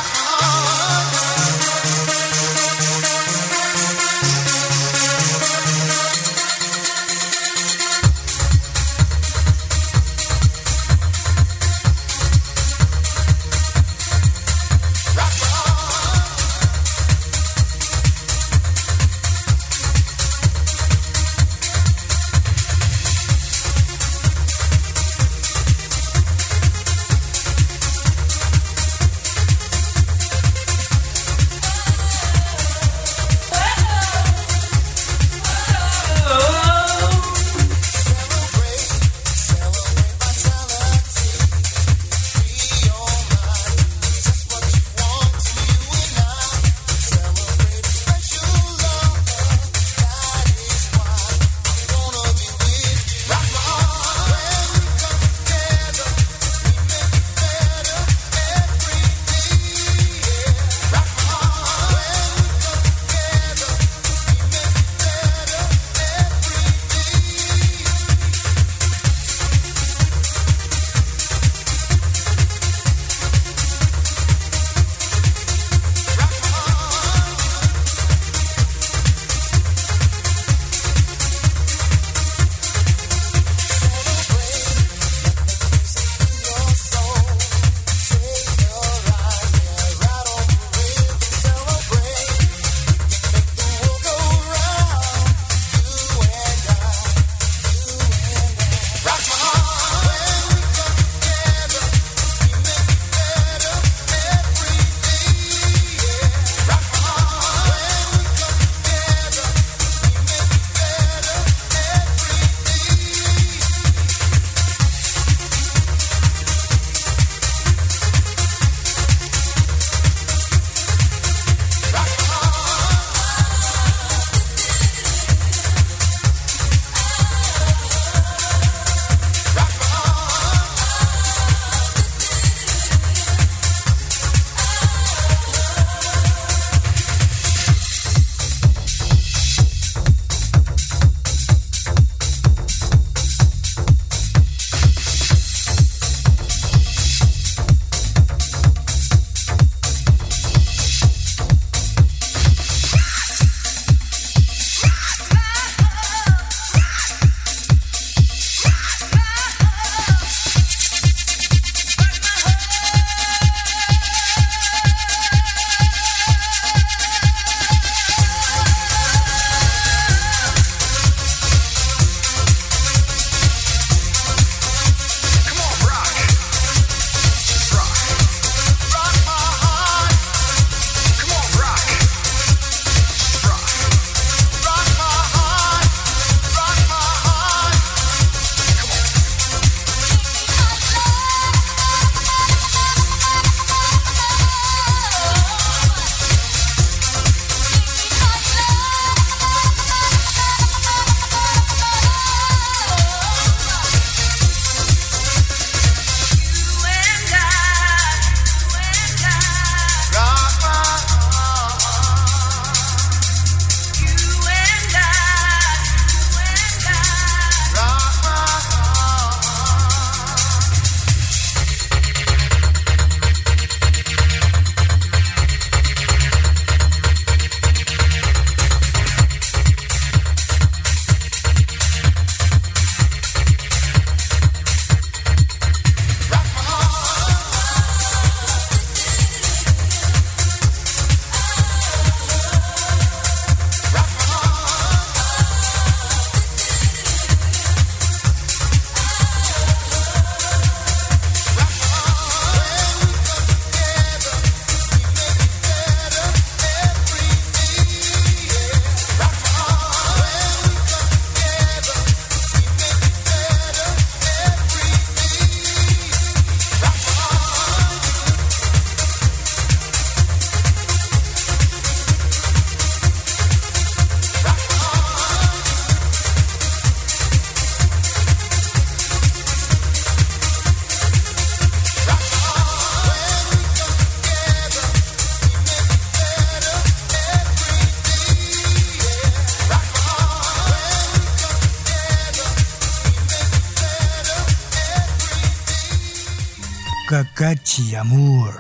Cacate, 297.08 297.96
amor. 298.00 298.60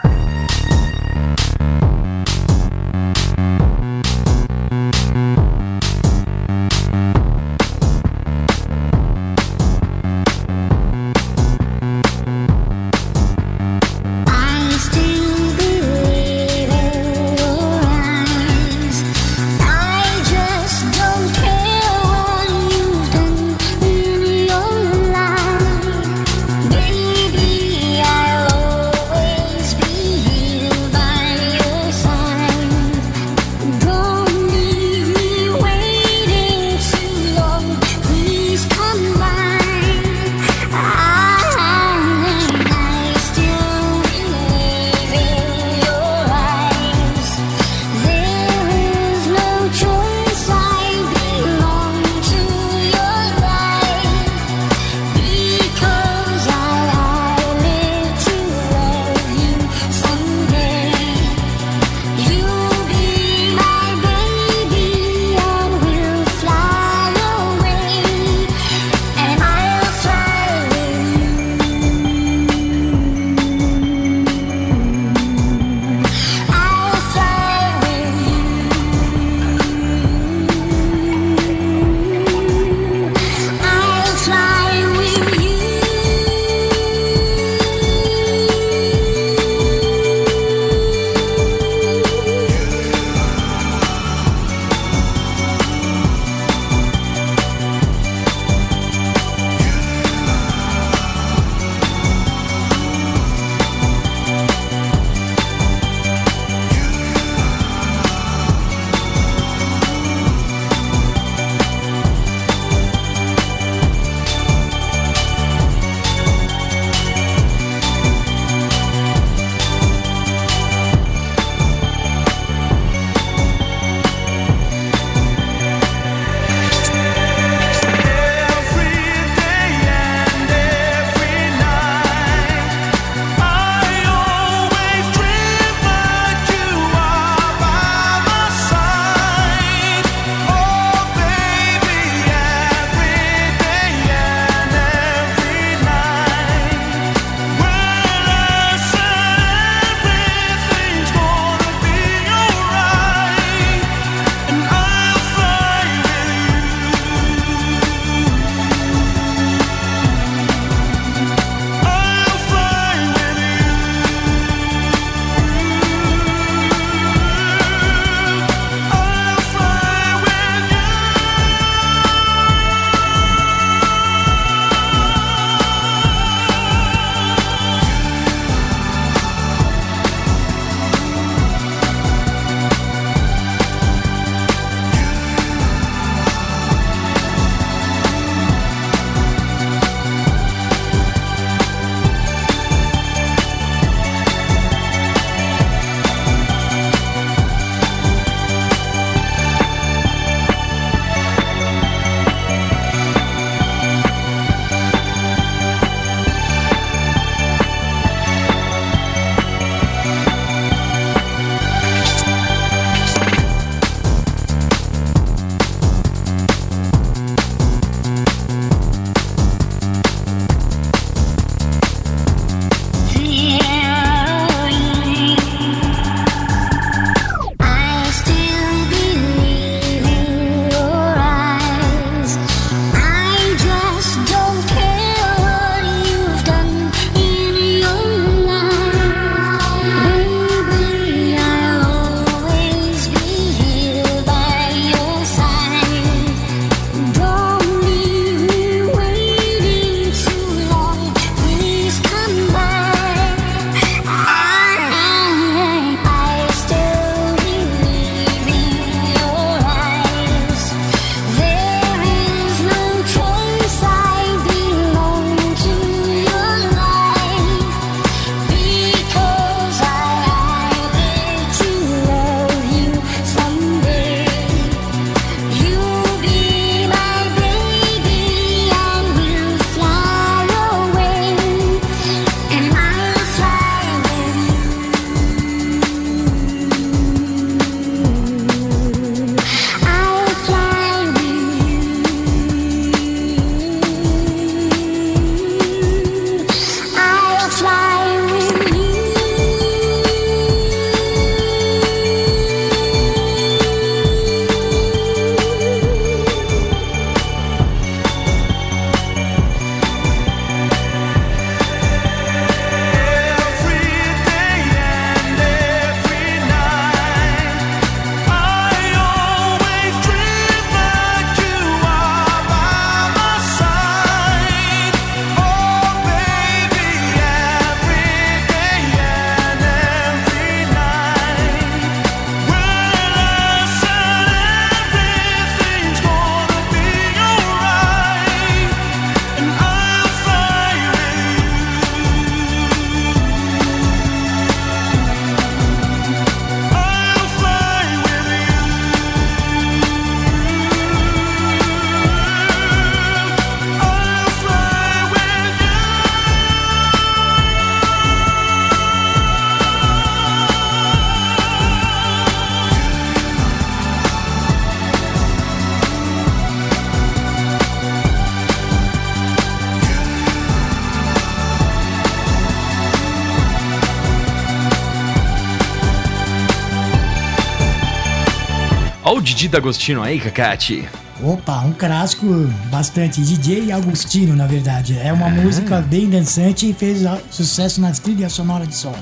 Didi 379.45 379.49
D'Agostino 379.49 380.01
aí, 380.01 380.19
Cacate. 380.19 380.89
Opa, 381.21 381.59
um 381.59 381.71
clássico 381.71 382.25
bastante. 382.71 383.21
DJ 383.21 383.71
Agostino, 383.71 384.35
na 384.35 384.47
verdade. 384.47 384.97
É 384.97 385.13
uma 385.13 385.29
música 385.29 385.81
bem 385.81 386.09
dançante 386.09 386.67
e 386.67 386.73
fez 386.73 387.05
ah, 387.05 387.19
sucesso 387.29 387.79
nas 387.79 387.99
trilhas 387.99 388.33
sonoras 388.33 388.67
de 388.67 388.75
som. 388.75 388.95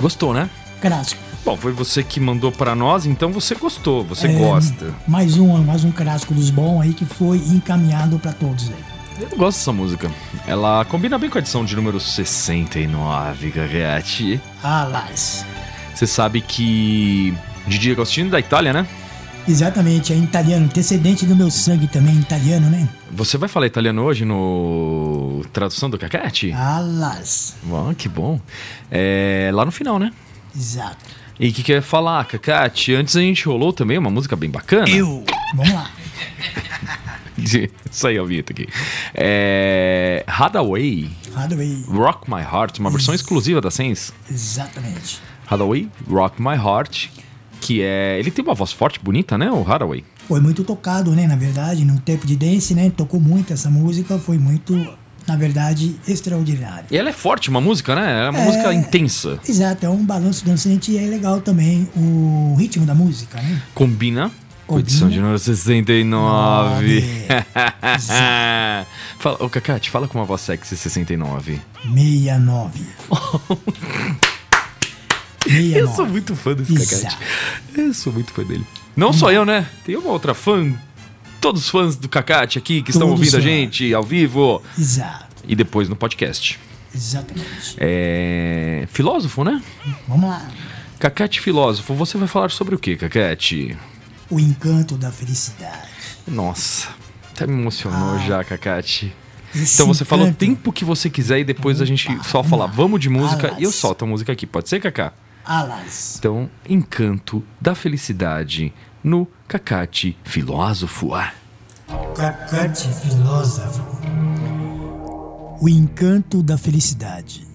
Gostou, 0.00 0.34
né? 0.34 0.50
Clássico. 0.80 1.22
Bom, 1.44 1.56
foi 1.56 1.72
você 1.72 2.02
que 2.02 2.18
mandou 2.18 2.50
pra 2.50 2.74
nós, 2.74 3.06
então 3.06 3.30
você 3.30 3.54
gostou, 3.54 4.04
você 4.04 4.26
É, 4.26 4.32
gosta. 4.32 4.92
Mais 5.06 5.38
um, 5.38 5.56
mais 5.62 5.84
um 5.84 5.92
clássico 5.92 6.34
dos 6.34 6.50
bons 6.50 6.80
aí 6.80 6.92
que 6.92 7.04
foi 7.04 7.36
encaminhado 7.38 8.18
pra 8.18 8.32
todos 8.32 8.68
aí. 8.68 9.24
Eu 9.30 9.36
gosto 9.36 9.58
dessa 9.58 9.72
música. 9.72 10.10
Ela 10.44 10.84
combina 10.86 11.18
bem 11.18 11.30
com 11.30 11.38
a 11.38 11.40
edição 11.40 11.64
de 11.64 11.76
número 11.76 12.00
69, 12.00 13.52
Cacate. 13.52 14.40
Alas. 14.60 15.46
Você 15.94 16.06
sabe 16.06 16.40
que 16.40 17.32
Didi 17.68 17.92
Agostino 17.92 18.26
é 18.28 18.32
da 18.32 18.40
Itália, 18.40 18.72
né? 18.72 18.86
Exatamente, 19.48 20.12
é 20.12 20.16
italiano. 20.16 20.66
Antecedente 20.66 21.26
do 21.26 21.34
meu 21.34 21.50
sangue 21.50 21.86
também, 21.88 22.18
italiano, 22.18 22.70
né? 22.70 22.88
Você 23.10 23.36
vai 23.36 23.48
falar 23.48 23.66
italiano 23.66 24.02
hoje 24.02 24.24
no 24.24 25.44
tradução 25.52 25.90
do 25.90 25.98
Cacate? 25.98 26.52
Alas. 26.52 27.56
Bom, 27.62 27.92
que 27.94 28.08
bom. 28.08 28.40
É 28.90 29.50
lá 29.52 29.64
no 29.64 29.72
final, 29.72 29.98
né? 29.98 30.12
Exato. 30.54 31.04
E 31.40 31.48
o 31.48 31.52
que 31.52 31.62
quer 31.62 31.82
falar, 31.82 32.24
Cacate? 32.26 32.94
Antes 32.94 33.16
a 33.16 33.20
gente 33.20 33.44
rolou 33.46 33.72
também 33.72 33.98
uma 33.98 34.10
música 34.10 34.36
bem 34.36 34.50
bacana. 34.50 34.88
Eu. 34.88 35.24
Vamos 35.54 35.72
lá. 35.72 35.90
Isso 37.90 38.06
aí, 38.06 38.18
a 38.18 38.22
vinheta 38.22 38.52
aqui. 38.52 38.68
É... 39.14 40.24
Hadaway, 40.26 41.10
Hadaway. 41.34 41.84
Rock 41.88 42.30
My 42.30 42.40
Heart, 42.40 42.78
uma 42.78 42.90
versão 42.90 43.14
exclusiva 43.14 43.60
da 43.60 43.70
Sense. 43.70 44.12
Exatamente. 44.30 45.20
Hadaway, 45.50 45.88
Rock 46.08 46.40
My 46.40 46.54
Heart, 46.54 47.08
que 47.62 47.80
é... 47.80 48.18
Ele 48.18 48.30
tem 48.30 48.44
uma 48.44 48.54
voz 48.54 48.72
forte, 48.72 48.98
bonita, 49.00 49.38
né, 49.38 49.50
o 49.50 49.64
Hadaway? 49.66 50.04
Foi 50.26 50.40
muito 50.40 50.64
tocado, 50.64 51.12
né? 51.12 51.26
Na 51.26 51.36
verdade, 51.36 51.84
no 51.84 51.98
tempo 52.00 52.26
de 52.26 52.36
dance, 52.36 52.74
né? 52.74 52.90
Tocou 52.90 53.20
muito 53.20 53.52
essa 53.52 53.70
música. 53.70 54.18
Foi 54.18 54.36
muito, 54.36 54.74
na 55.26 55.36
verdade, 55.36 55.96
extraordinário. 56.06 56.86
E 56.90 56.96
ela 56.96 57.10
é 57.10 57.12
forte, 57.12 57.48
uma 57.48 57.60
música, 57.60 57.94
né? 57.94 58.26
É 58.26 58.30
uma 58.30 58.40
música 58.40 58.74
intensa. 58.74 59.38
Exato, 59.48 59.86
é 59.86 59.88
um 59.88 60.04
balanço 60.04 60.44
dançante 60.44 60.90
e 60.92 60.98
é 60.98 61.02
legal 61.02 61.40
também 61.40 61.88
o 61.96 62.54
ritmo 62.58 62.84
da 62.84 62.94
música, 62.94 63.40
né? 63.40 63.62
Combina 63.74 64.30
com 64.66 64.78
edição 64.78 65.08
de 65.08 65.18
número 65.20 65.38
69. 65.38 67.04
Exato. 67.96 68.88
fala, 69.18 69.36
ô, 69.40 69.48
Cacate, 69.48 69.90
fala 69.90 70.08
com 70.08 70.18
uma 70.18 70.24
voz 70.24 70.40
sexy 70.40 70.76
69. 70.76 71.60
69. 71.84 72.80
Eu 75.46 75.86
sou 75.88 76.06
69. 76.06 76.10
muito 76.12 76.36
fã 76.36 76.54
desse. 76.54 76.74
Cacate. 77.02 77.18
Eu 77.76 77.94
sou 77.94 78.12
muito 78.12 78.32
fã 78.32 78.44
dele. 78.44 78.64
Não 78.96 79.12
só 79.12 79.32
eu, 79.32 79.44
né? 79.44 79.66
Tem 79.84 79.96
uma 79.96 80.10
outra 80.10 80.34
fã. 80.34 80.72
Todos 81.40 81.62
os 81.62 81.68
fãs 81.68 81.96
do 81.96 82.08
Cacate 82.08 82.58
aqui 82.58 82.82
que 82.82 82.90
estão 82.90 83.08
Todos 83.08 83.20
ouvindo 83.20 83.36
a 83.36 83.40
gente 83.40 83.92
ao 83.92 84.02
vivo 84.04 84.62
Exato. 84.78 85.26
e 85.48 85.56
depois 85.56 85.88
no 85.88 85.96
podcast. 85.96 86.58
Exatamente. 86.94 87.76
É. 87.78 88.86
Filósofo, 88.92 89.42
né? 89.42 89.60
Vamos 90.06 90.30
lá. 90.30 90.46
Cacate 91.00 91.40
Filósofo, 91.40 91.94
você 91.94 92.16
vai 92.16 92.28
falar 92.28 92.50
sobre 92.50 92.74
o 92.76 92.78
que, 92.78 92.96
Cacate? 92.96 93.76
O 94.30 94.38
encanto 94.38 94.96
da 94.96 95.10
felicidade. 95.10 95.88
Nossa, 96.28 96.88
até 97.34 97.44
me 97.46 97.54
emocionou 97.60 98.14
Ah. 98.16 98.24
já, 98.26 98.44
Cacate. 98.44 99.12
Esse 99.54 99.74
Então 99.74 99.86
você 99.88 100.04
fala 100.04 100.22
o 100.22 100.24
encanto- 100.26 100.38
tempo 100.38 100.72
que 100.72 100.84
você 100.84 101.10
quiser 101.10 101.40
e 101.40 101.44
depois 101.44 101.80
a 101.80 101.84
gente 101.84 102.08
Opa, 102.10 102.22
só 102.24 102.42
fala 102.44 102.66
vamos 102.66 103.00
de 103.00 103.08
música 103.08 103.54
e 103.58 103.64
eu 103.64 103.72
solto 103.72 104.04
a 104.04 104.08
música 104.08 104.30
aqui. 104.32 104.46
Pode 104.46 104.68
ser, 104.68 104.80
Cacá? 104.80 105.12
Alas. 105.44 106.16
Então, 106.18 106.48
Encanto 106.68 107.42
da 107.60 107.74
Felicidade 107.74 108.72
no 109.02 109.26
Cacate 109.48 110.16
Filósofo. 110.24 111.10
Cacate 112.14 112.88
filósofo. 112.88 113.82
O 115.60 115.68
encanto 115.68 116.42
da 116.42 116.56
felicidade. 116.56 117.46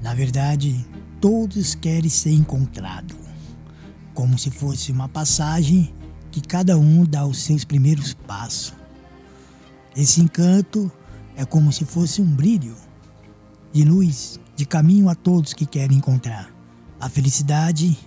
Na 0.00 0.14
verdade, 0.14 0.86
todos 1.20 1.74
querem 1.74 2.08
ser 2.08 2.32
encontrados. 2.32 3.16
Como 4.12 4.38
se 4.38 4.50
fosse 4.50 4.92
uma 4.92 5.08
passagem 5.08 5.94
que 6.30 6.40
cada 6.40 6.78
um 6.78 7.04
dá 7.04 7.26
os 7.26 7.42
seus 7.42 7.64
primeiros 7.64 8.14
passos. 8.14 8.74
Esse 9.96 10.20
encanto 10.20 10.90
é 11.36 11.44
como 11.44 11.72
se 11.72 11.84
fosse 11.84 12.20
um 12.20 12.26
brilho 12.26 12.76
de 13.72 13.84
luz, 13.84 14.38
de 14.54 14.64
caminho 14.64 15.08
a 15.08 15.14
todos 15.14 15.52
que 15.52 15.66
querem 15.66 15.98
encontrar. 15.98 16.53
A 17.04 17.08
felicidade 17.10 17.98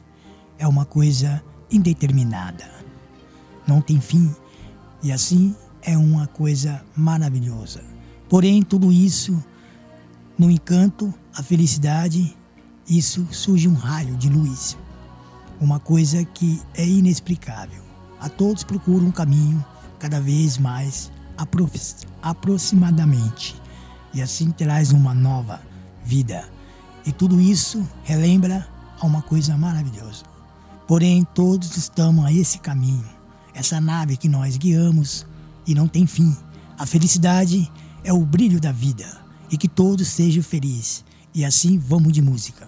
é 0.58 0.68
uma 0.68 0.84
coisa 0.84 1.44
indeterminada. 1.70 2.68
Não 3.68 3.80
tem 3.80 4.02
fim 4.02 4.36
e 5.04 5.12
assim 5.12 5.56
é 5.84 5.96
uma 5.96 6.26
coisa 6.26 6.84
maravilhosa. 6.96 7.84
Porém, 8.28 8.64
tudo 8.64 8.92
isso, 8.92 9.40
no 10.36 10.50
encanto, 10.50 11.14
a 11.36 11.44
felicidade, 11.44 12.36
isso 12.90 13.28
surge 13.30 13.68
um 13.68 13.76
raio 13.76 14.18
de 14.18 14.30
luz. 14.30 14.76
Uma 15.62 15.80
coisa 15.80 16.26
que 16.26 16.60
é 16.74 16.84
inexplicável. 16.84 17.84
A 18.20 18.28
todos 18.30 18.64
procuram 18.64 19.10
um 19.10 19.12
caminho 19.12 19.64
cada 20.00 20.20
vez 20.20 20.58
mais 20.58 21.12
apro- 21.38 21.70
aproximadamente. 22.20 23.62
E 24.12 24.24
assim 24.24 24.50
traz 24.50 24.92
uma 24.92 25.14
nova 25.14 25.62
vida. 26.04 26.50
E 27.06 27.12
tudo 27.12 27.40
isso 27.40 27.88
relembra 28.04 28.68
a 29.00 29.06
uma 29.06 29.22
coisa 29.22 29.58
maravilhosa. 29.58 30.24
Porém, 30.88 31.26
todos 31.34 31.76
estamos 31.76 32.26
a 32.26 32.32
esse 32.32 32.60
caminho, 32.60 33.06
essa 33.54 33.82
nave 33.82 34.18
que 34.18 34.30
nós 34.30 34.58
guiamos 34.58 35.26
e 35.66 35.76
não 35.76 35.88
tem 35.88 36.08
fim. 36.08 36.36
A 36.78 36.86
felicidade 36.86 37.72
é 38.04 38.14
o 38.14 38.26
brilho 38.26 38.60
da 38.60 38.72
vida 38.72 39.06
e 39.52 39.58
que 39.58 39.68
todos 39.68 40.08
sejam 40.08 40.42
felizes. 40.42 41.04
E 41.34 41.44
assim 41.44 41.78
vamos 41.78 42.14
de 42.14 42.22
música. 42.22 42.68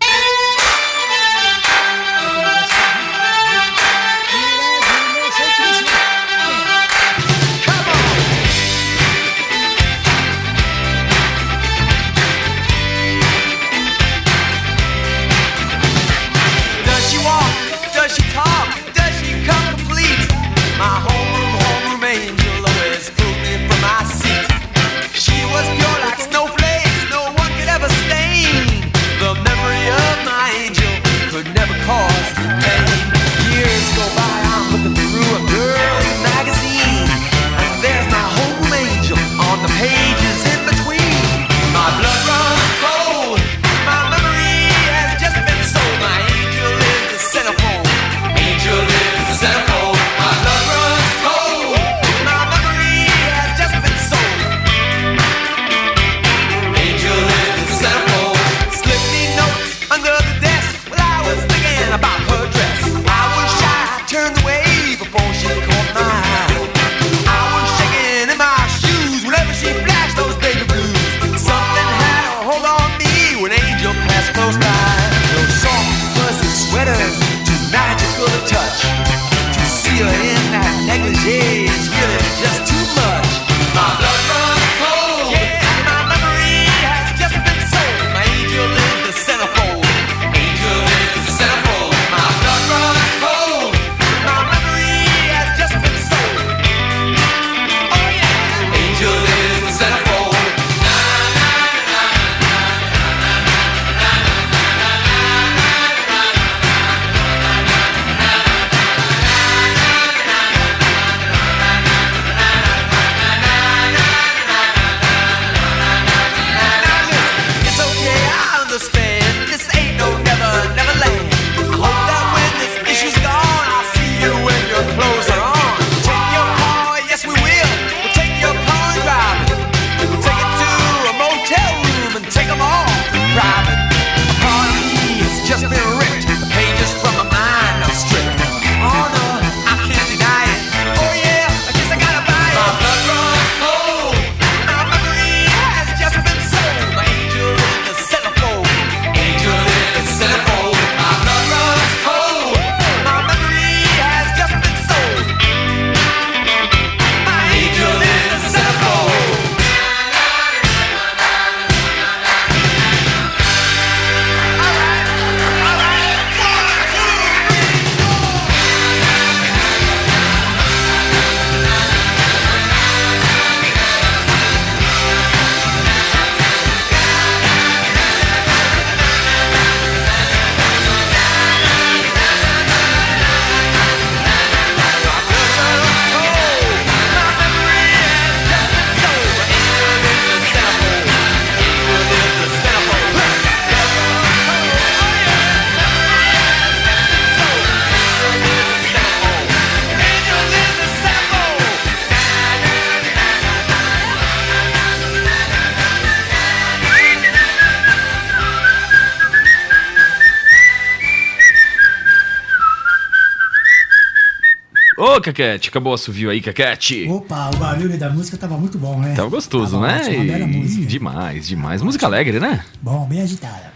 Ô, 215.21 215.23
Caquete, 215.23 215.69
acabou 215.69 215.91
o 215.91 215.93
assovio 215.93 216.31
aí, 216.31 216.41
Caquete. 216.41 217.07
Opa, 217.07 217.51
o 217.53 217.57
barulho 217.57 217.95
da 217.95 218.09
música 218.09 218.35
tava 218.37 218.57
muito 218.57 218.79
bom, 218.79 218.99
né? 218.99 219.13
Tava 219.13 219.29
gostoso, 219.29 219.73
Tava 219.79 219.85
né? 219.87 219.99
ótimo, 220.01 220.25
bela 220.25 220.47
música. 220.47 220.85
Demais, 220.87 221.47
demais. 221.47 221.81
Música 221.83 222.07
alegre, 222.07 222.39
né? 222.39 222.65
Bom, 222.81 223.05
bem 223.07 223.21
agitada. 223.21 223.71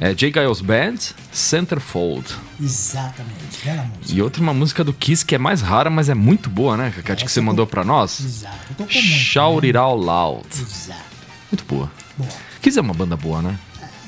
É 0.00 0.12
J. 0.12 0.32
Giles 0.32 0.60
Band, 0.60 0.96
Centerfold. 1.30 2.26
Exatamente, 2.60 3.64
bela 3.64 3.84
música. 3.84 4.18
E 4.18 4.20
outra 4.20 4.42
uma 4.42 4.52
música 4.52 4.82
do 4.82 4.92
Kiss 4.92 5.24
que 5.24 5.36
é 5.36 5.38
mais 5.38 5.60
rara, 5.62 5.88
mas 5.88 6.08
é 6.08 6.14
muito 6.14 6.50
boa, 6.50 6.76
né, 6.76 6.92
Caquete? 6.96 7.24
Que 7.24 7.30
você 7.30 7.38
eu 7.38 7.44
mandou 7.44 7.64
tô- 7.66 7.70
pra 7.70 7.84
nós. 7.84 8.18
Exato, 8.18 8.56
eu 8.70 8.74
tô 8.76 8.84
com 8.92 9.00
muito. 9.00 9.06
Shout 9.20 9.60
né? 9.62 9.68
It 9.68 9.76
Out 9.78 10.04
Loud. 10.04 10.46
Exato. 10.60 11.00
Muito 11.52 11.64
boa. 11.68 11.88
Boa. 12.18 12.30
Kiss 12.60 12.76
é 12.76 12.82
uma 12.82 12.94
banda 12.94 13.16
boa, 13.16 13.40
né? 13.40 13.56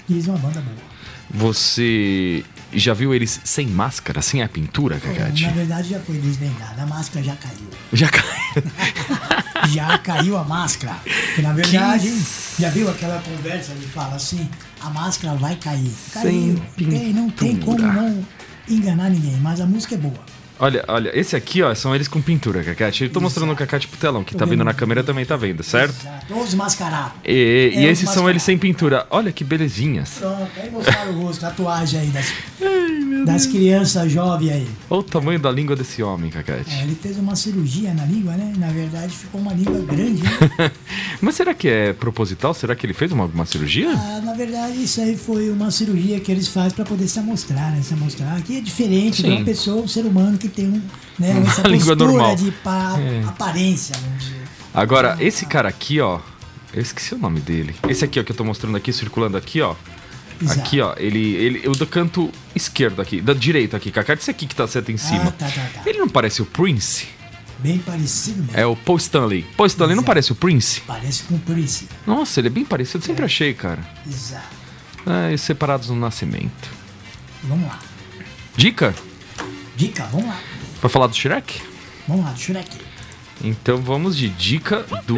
Kiss 0.09 0.29
é 0.29 0.33
uma 0.33 0.39
banda 0.41 0.61
boa. 0.61 0.96
Você 1.37 2.43
já 2.73 2.95
viu 2.95 3.15
eles 3.15 3.41
sem 3.45 3.67
máscara, 3.67 4.23
sem 4.23 4.43
a 4.43 4.49
pintura, 4.49 4.99
Caquete? 4.99 5.45
Na 5.45 5.53
verdade 5.53 5.91
já 5.91 6.01
foi 6.01 6.17
desvendada, 6.17 6.83
a 6.83 6.87
máscara 6.87 7.23
já 7.25 7.37
caiu. 7.37 7.69
Já 7.93 8.09
caiu. 8.09 8.27
Já 9.71 9.99
caiu 9.99 10.37
a 10.37 10.45
máscara. 10.45 10.97
Que 11.35 11.43
na 11.43 11.53
verdade, 11.53 12.13
já 12.59 12.69
viu 12.71 12.89
aquela 12.89 13.21
conversa 13.21 13.75
de 13.75 13.87
fala 13.87 14.15
assim, 14.15 14.49
a 14.81 14.91
máscara 14.91 15.35
vai 15.35 15.57
cair. 15.57 15.91
Caiu. 16.13 16.63
Sem 16.79 16.89
Tem, 16.89 17.13
não 17.13 17.29
tem 17.31 17.57
como 17.57 17.77
pintura. 17.77 17.93
não 17.93 18.25
enganar 18.69 19.11
ninguém, 19.11 19.37
mas 19.41 19.61
a 19.61 19.67
música 19.67 19.95
é 19.97 19.99
boa. 19.99 20.25
Olha, 20.59 20.85
olha, 20.89 21.11
esse 21.19 21.37
aqui, 21.37 21.63
ó, 21.63 21.75
são 21.75 21.95
eles 21.95 22.09
com 22.09 22.21
pintura, 22.21 22.63
Cacate. 22.65 23.05
Eu 23.05 23.11
tô 23.11 23.21
mostrando 23.21 23.53
o 23.53 23.57
Cacate 23.57 23.87
pro 23.89 23.99
telão. 23.99 24.25
Quem 24.25 24.39
tá 24.39 24.45
vendo 24.47 24.65
na 24.65 24.73
câmera 24.73 25.05
também 25.05 25.25
tá 25.25 25.37
vendo, 25.37 25.63
certo? 25.63 25.95
Exato. 26.01 26.27
Todos 26.29 26.55
mascarados. 26.55 27.13
E, 27.25 27.73
e 27.75 27.87
É, 27.87 27.91
esses 27.91 28.09
os 28.09 28.15
são 28.15 28.29
eles 28.29 28.43
sem 28.43 28.57
pintura. 28.57 29.07
Olha 29.11 29.31
que 29.31 29.45
belezinhas. 29.45 30.17
Pronto, 30.19 30.51
aí 30.57 30.71
mostraram 30.71 31.13
o 31.13 31.23
rosto, 31.27 31.41
tatuagem 31.43 32.01
aí 32.01 32.07
das, 32.09 32.33
das 33.25 33.47
crianças 33.47 34.11
jovens 34.11 34.51
aí. 34.53 34.69
Olha 34.91 35.01
o 35.01 35.03
tamanho 35.03 35.39
da 35.39 35.51
língua 35.51 35.75
desse 35.77 36.03
homem, 36.03 36.31
Cacate. 36.31 36.71
É, 36.73 36.83
ele 36.83 36.95
fez 36.95 37.17
uma 37.19 37.35
cirurgia 37.37 37.93
na 37.95 38.05
língua, 38.05 38.33
né? 38.35 38.53
Na 38.59 38.69
verdade 38.69 39.15
ficou 39.17 39.41
uma 39.41 39.53
língua 39.53 39.79
grande, 39.81 40.23
né? 40.23 40.71
Mas 41.21 41.35
será 41.35 41.55
que 41.55 41.69
é 41.69 41.93
proposital? 41.93 42.53
Será 42.55 42.75
que 42.77 42.85
ele 42.87 42.93
fez 42.95 43.13
uma, 43.13 43.25
uma 43.27 43.47
cirurgia? 43.47 43.91
Ah, 43.91 44.21
na 44.25 44.35
verdade, 44.35 44.83
isso 44.83 45.01
aí 45.01 45.17
foi 45.17 45.51
uma 45.51 45.71
cirurgia 45.71 46.21
que 46.21 46.31
eles 46.31 46.49
fazem 46.49 46.73
para 46.73 46.85
poder 46.85 47.09
se 47.09 47.19
amostrar, 47.19 47.71
né? 47.73 47.81
Se 47.83 47.95
amostrar 47.95 48.41
que 48.43 48.57
é 48.59 48.61
diferente 48.61 49.23
de 49.23 49.29
Sim. 49.29 49.37
uma 49.37 49.45
pessoa, 49.45 49.83
um 49.83 49.89
ser 49.89 50.05
humano 50.05 50.37
que 50.39 50.49
tem 50.49 50.67
um, 50.67 50.83
né, 51.19 51.43
essa 51.47 51.61
Uma 51.63 51.69
língua 51.69 51.97
postura 51.97 52.13
normal. 52.13 52.37
de 52.37 52.51
pa- 52.51 52.97
É. 53.01 53.23
aparência. 53.27 53.97
Agora, 54.75 55.17
esse 55.21 55.47
cara 55.47 55.69
aqui, 55.69 56.01
ó, 56.01 56.21
Eu 56.75 56.83
esqueci 56.83 57.15
o 57.15 57.19
nome 57.19 57.41
dele. 57.41 57.75
Esse 57.89 58.05
aqui, 58.05 58.21
ó, 58.21 58.23
que 58.25 58.33
eu 58.33 58.37
tô 58.37 58.45
mostrando 58.45 58.77
aqui, 58.77 58.93
circulando 58.93 59.37
aqui, 59.39 59.63
ó. 59.63 59.75
Exato. 60.41 60.61
Aqui, 60.61 60.81
ó, 60.81 60.95
ele, 60.99 61.35
ele. 61.35 61.69
O 61.69 61.73
do 61.73 61.87
canto 61.87 62.31
esquerdo 62.55 63.01
aqui, 63.01 63.21
da 63.21 63.33
direita 63.33 63.77
aqui, 63.77 63.91
Cacá. 63.91 64.13
Esse 64.15 64.31
aqui 64.31 64.47
que 64.47 64.55
tá 64.55 64.67
certo 64.67 64.91
em 64.93 64.97
cima. 64.97 65.29
Ah, 65.29 65.31
tá, 65.33 65.47
tá, 65.49 65.69
tá. 65.75 65.83
Ele 65.87 65.99
não 65.99 66.09
parece 66.09 66.43
o 66.43 66.47
Prince? 66.47 67.09
Bem 67.59 67.79
parecido 67.79 68.43
mesmo. 68.43 68.57
É 68.59 68.67
o 68.67 68.77
Paul 68.77 68.99
Stanley. 68.99 69.47
Paul 69.57 69.67
Stanley 69.67 69.95
não 69.95 70.03
Exato. 70.03 70.07
parece 70.07 70.33
o 70.33 70.35
Prince? 70.35 70.81
Parece 70.83 71.23
com 71.25 71.37
o 71.37 71.39
Prince. 71.39 71.89
Nossa, 72.07 72.41
ele 72.41 72.49
é 72.49 72.51
bem 72.51 72.65
parecido, 72.67 73.03
sempre 73.03 73.23
É. 73.23 73.25
achei, 73.25 73.55
cara. 73.55 73.79
Exato. 74.07 74.45
É, 75.33 75.37
separados 75.39 75.89
no 75.89 75.97
nascimento. 75.97 76.69
Vamos 77.45 77.67
lá. 77.67 77.79
Dica? 78.57 78.95
Dica, 79.77 80.05
vamos 80.13 80.27
lá. 80.27 80.39
Vai 80.83 80.91
falar 80.91 81.07
do 81.07 81.15
Shrek? 81.17 81.63
Vamos 82.07 82.25
lá, 82.27 82.33
do 82.33 82.39
Shrek. 82.41 82.77
Então 83.43 83.79
vamos 83.79 84.17
de 84.17 84.29
dica 84.29 84.85
do 85.07 85.17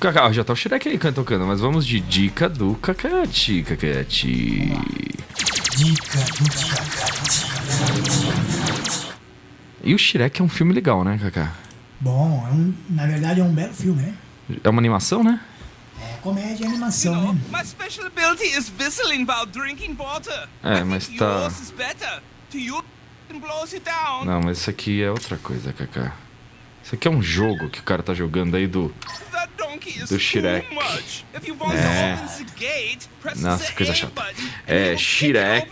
Cacá. 0.00 0.32
Já 0.32 0.42
tá 0.44 0.52
o 0.52 0.56
Shrek 0.56 0.88
aí 0.88 0.98
can- 0.98 1.12
tocando, 1.12 1.46
mas 1.46 1.60
vamos 1.60 1.86
de 1.86 2.00
dica 2.00 2.48
do 2.48 2.74
Cacate, 2.76 3.62
Cacate. 3.62 4.72
Dica 5.76 6.18
do 6.18 6.50
Cacate. 6.50 7.46
E 9.82 9.94
o 9.94 9.98
Shrek 9.98 10.40
é 10.40 10.44
um 10.44 10.48
filme 10.48 10.72
legal, 10.72 11.04
né, 11.04 11.18
Cacá? 11.20 11.52
Bom, 12.00 12.46
é 12.48 12.52
um, 12.52 12.74
na 12.88 13.06
verdade 13.06 13.40
é 13.40 13.44
um 13.44 13.52
belo 13.52 13.74
filme, 13.74 14.02
né? 14.02 14.14
É 14.64 14.68
uma 14.68 14.80
animação, 14.80 15.22
né? 15.22 15.38
É 16.02 16.14
comédia 16.22 16.64
e 16.64 16.66
animação, 16.66 17.34
né? 17.34 17.40
My 17.52 17.64
special 17.64 18.06
ability 18.06 18.44
is 18.56 18.72
whistling 18.78 19.24
while 19.26 19.46
drinking 19.46 19.94
water. 19.94 20.48
É, 20.62 20.82
mas 20.82 21.08
tá-. 21.08 21.50
Não, 24.24 24.40
mas 24.42 24.58
isso 24.58 24.70
aqui 24.70 25.02
é 25.02 25.10
outra 25.10 25.36
coisa, 25.36 25.72
Cacá. 25.72 26.14
Isso 26.90 26.96
aqui 26.96 27.06
é 27.06 27.10
um 27.12 27.22
jogo 27.22 27.68
que 27.70 27.78
o 27.78 27.84
cara 27.84 28.02
tá 28.02 28.12
jogando 28.12 28.56
aí 28.56 28.66
do. 28.66 28.92
Do 30.08 30.18
Shrek. 30.18 30.66
É. 31.72 32.16
Nossa, 33.36 33.72
coisa 33.74 33.94
chata. 33.94 34.26
É, 34.66 34.96
Shrek. 34.96 35.70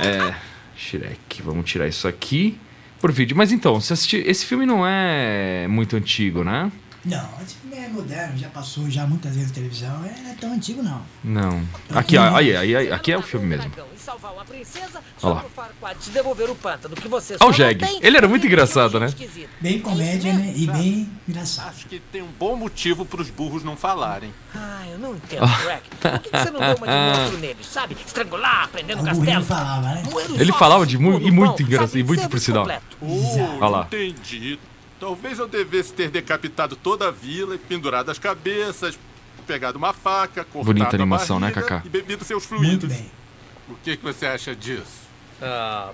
É. 0.00 0.34
Shrek. 0.74 1.42
Vamos 1.42 1.70
tirar 1.70 1.88
isso 1.88 2.08
aqui 2.08 2.58
por 2.98 3.12
vídeo. 3.12 3.36
Mas 3.36 3.52
então, 3.52 3.78
você 3.78 3.92
assistiu. 3.92 4.22
Esse 4.24 4.46
filme 4.46 4.64
não 4.64 4.86
é 4.86 5.66
muito 5.68 5.94
antigo, 5.94 6.42
né? 6.42 6.72
Não, 7.04 7.28
esse 7.42 7.56
filme 7.56 7.76
é 7.76 7.88
moderno, 7.88 8.36
já 8.38 8.48
passou 8.48 8.88
já 8.88 9.06
muitas 9.06 9.34
vezes 9.34 9.50
na 9.50 9.54
televisão. 9.54 10.04
É, 10.04 10.20
não 10.22 10.30
é 10.30 10.34
tão 10.34 10.52
antigo, 10.52 10.82
não. 10.82 11.02
Não. 11.22 11.62
Aqui, 11.94 12.16
ó, 12.16 12.34
aí, 12.36 12.56
aí, 12.56 12.76
aí, 12.76 12.92
aqui 12.92 13.12
é 13.12 13.18
o 13.18 13.22
filme 13.22 13.46
mesmo. 13.46 13.70
Olha 15.22 15.34
lá. 15.34 15.44
Olha 17.40 17.50
o 17.50 17.52
Jeg. 17.52 17.84
Ele 18.00 18.16
era 18.16 18.26
muito 18.28 18.46
engraçado, 18.46 18.98
né? 18.98 19.08
Bem 19.60 19.80
comédia, 19.80 20.32
né? 20.32 20.52
E 20.56 20.66
bem 20.66 21.10
engraçado. 21.28 21.68
Acho 21.68 21.86
que 21.86 21.98
tem 22.00 22.22
um 22.22 22.28
bom 22.38 22.56
motivo 22.56 23.04
pros 23.04 23.28
burros 23.30 23.62
não 23.62 23.76
falarem. 23.76 24.32
Ah, 24.54 24.84
eu 24.90 24.98
não 24.98 25.14
entendo, 25.16 25.46
Shrek. 25.46 25.90
Por 26.00 26.18
que 26.20 26.30
você 26.30 26.50
não 26.50 26.60
deu 26.60 26.76
uma 26.76 26.86
de 26.86 27.18
monstro 27.20 27.38
neles, 27.38 27.66
sabe? 27.66 27.96
Estrangular, 28.06 28.68
prender 28.68 28.96
no 28.96 29.02
castelo. 29.04 29.44
falava, 29.44 29.88
né? 29.94 30.02
Os 30.34 30.40
Ele 30.40 30.52
falava 30.52 30.86
de 30.86 30.96
muito- 30.98 31.26
e 31.26 31.30
muito 31.30 31.62
engraçado, 31.62 31.98
e 31.98 32.02
muito 32.02 32.28
por 32.28 32.40
sinal. 32.40 32.66
Oh, 33.00 33.06
Olha 33.60 33.66
lá. 33.68 33.86
entendi. 33.86 34.58
Talvez 35.04 35.38
eu 35.38 35.46
devesse 35.46 35.92
ter 35.92 36.08
decapitado 36.08 36.76
toda 36.76 37.08
a 37.08 37.10
vila 37.10 37.56
e 37.56 37.58
pendurado 37.58 38.10
as 38.10 38.18
cabeças, 38.18 38.98
pegado 39.46 39.76
uma 39.76 39.92
faca, 39.92 40.42
cortado 40.44 40.64
Bonita 40.64 40.96
a 40.96 40.98
animação, 40.98 41.38
né, 41.38 41.50
Kaká? 41.50 41.82
E 41.84 41.90
bebido 41.90 42.24
seus 42.24 42.48
Muito 42.48 42.64
fluidos. 42.64 42.88
bem. 42.88 43.10
O 43.68 43.74
que, 43.84 43.98
que 43.98 44.02
você 44.02 44.24
acha 44.24 44.56
disso? 44.56 45.04
Ah, 45.42 45.90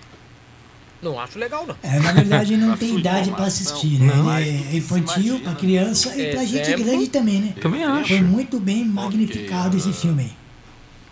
não 1.03 1.19
acho 1.19 1.41
legal, 1.41 1.67
não. 1.67 1.75
É, 1.83 1.99
na 1.99 2.13
verdade, 2.13 2.57
não 2.57 2.77
tem 2.79 2.97
idade 3.01 3.31
pra 3.33 3.49
informação 3.49 3.49
assistir, 3.49 3.99
né? 3.99 4.15
não 4.15 4.33
é 4.33 4.43
Ele 4.47 4.59
é 4.59 4.71
que 4.71 4.77
infantil 4.77 5.07
pra 5.11 5.23
imagina. 5.25 5.55
criança 5.57 6.17
e 6.17 6.31
pra 6.31 6.45
gente 6.45 6.61
Exemplo? 6.61 6.85
grande 6.85 7.09
também, 7.09 7.41
né? 7.41 7.55
Também 7.61 7.83
acho. 7.83 8.09
Foi 8.11 8.21
muito 8.21 8.61
bem 8.61 8.85
magnificado 8.85 9.77
esse 9.77 9.93
filme 9.93 10.23
aí. 10.23 10.33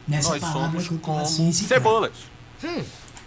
Nessa 0.07 0.29
Nós 0.31 0.39
palavra 0.41 0.71
somos 0.71 0.87
que 0.87 0.95
eu 0.95 0.99
como 1.01 1.19
assim, 1.19 1.51
cebolas. 1.51 2.13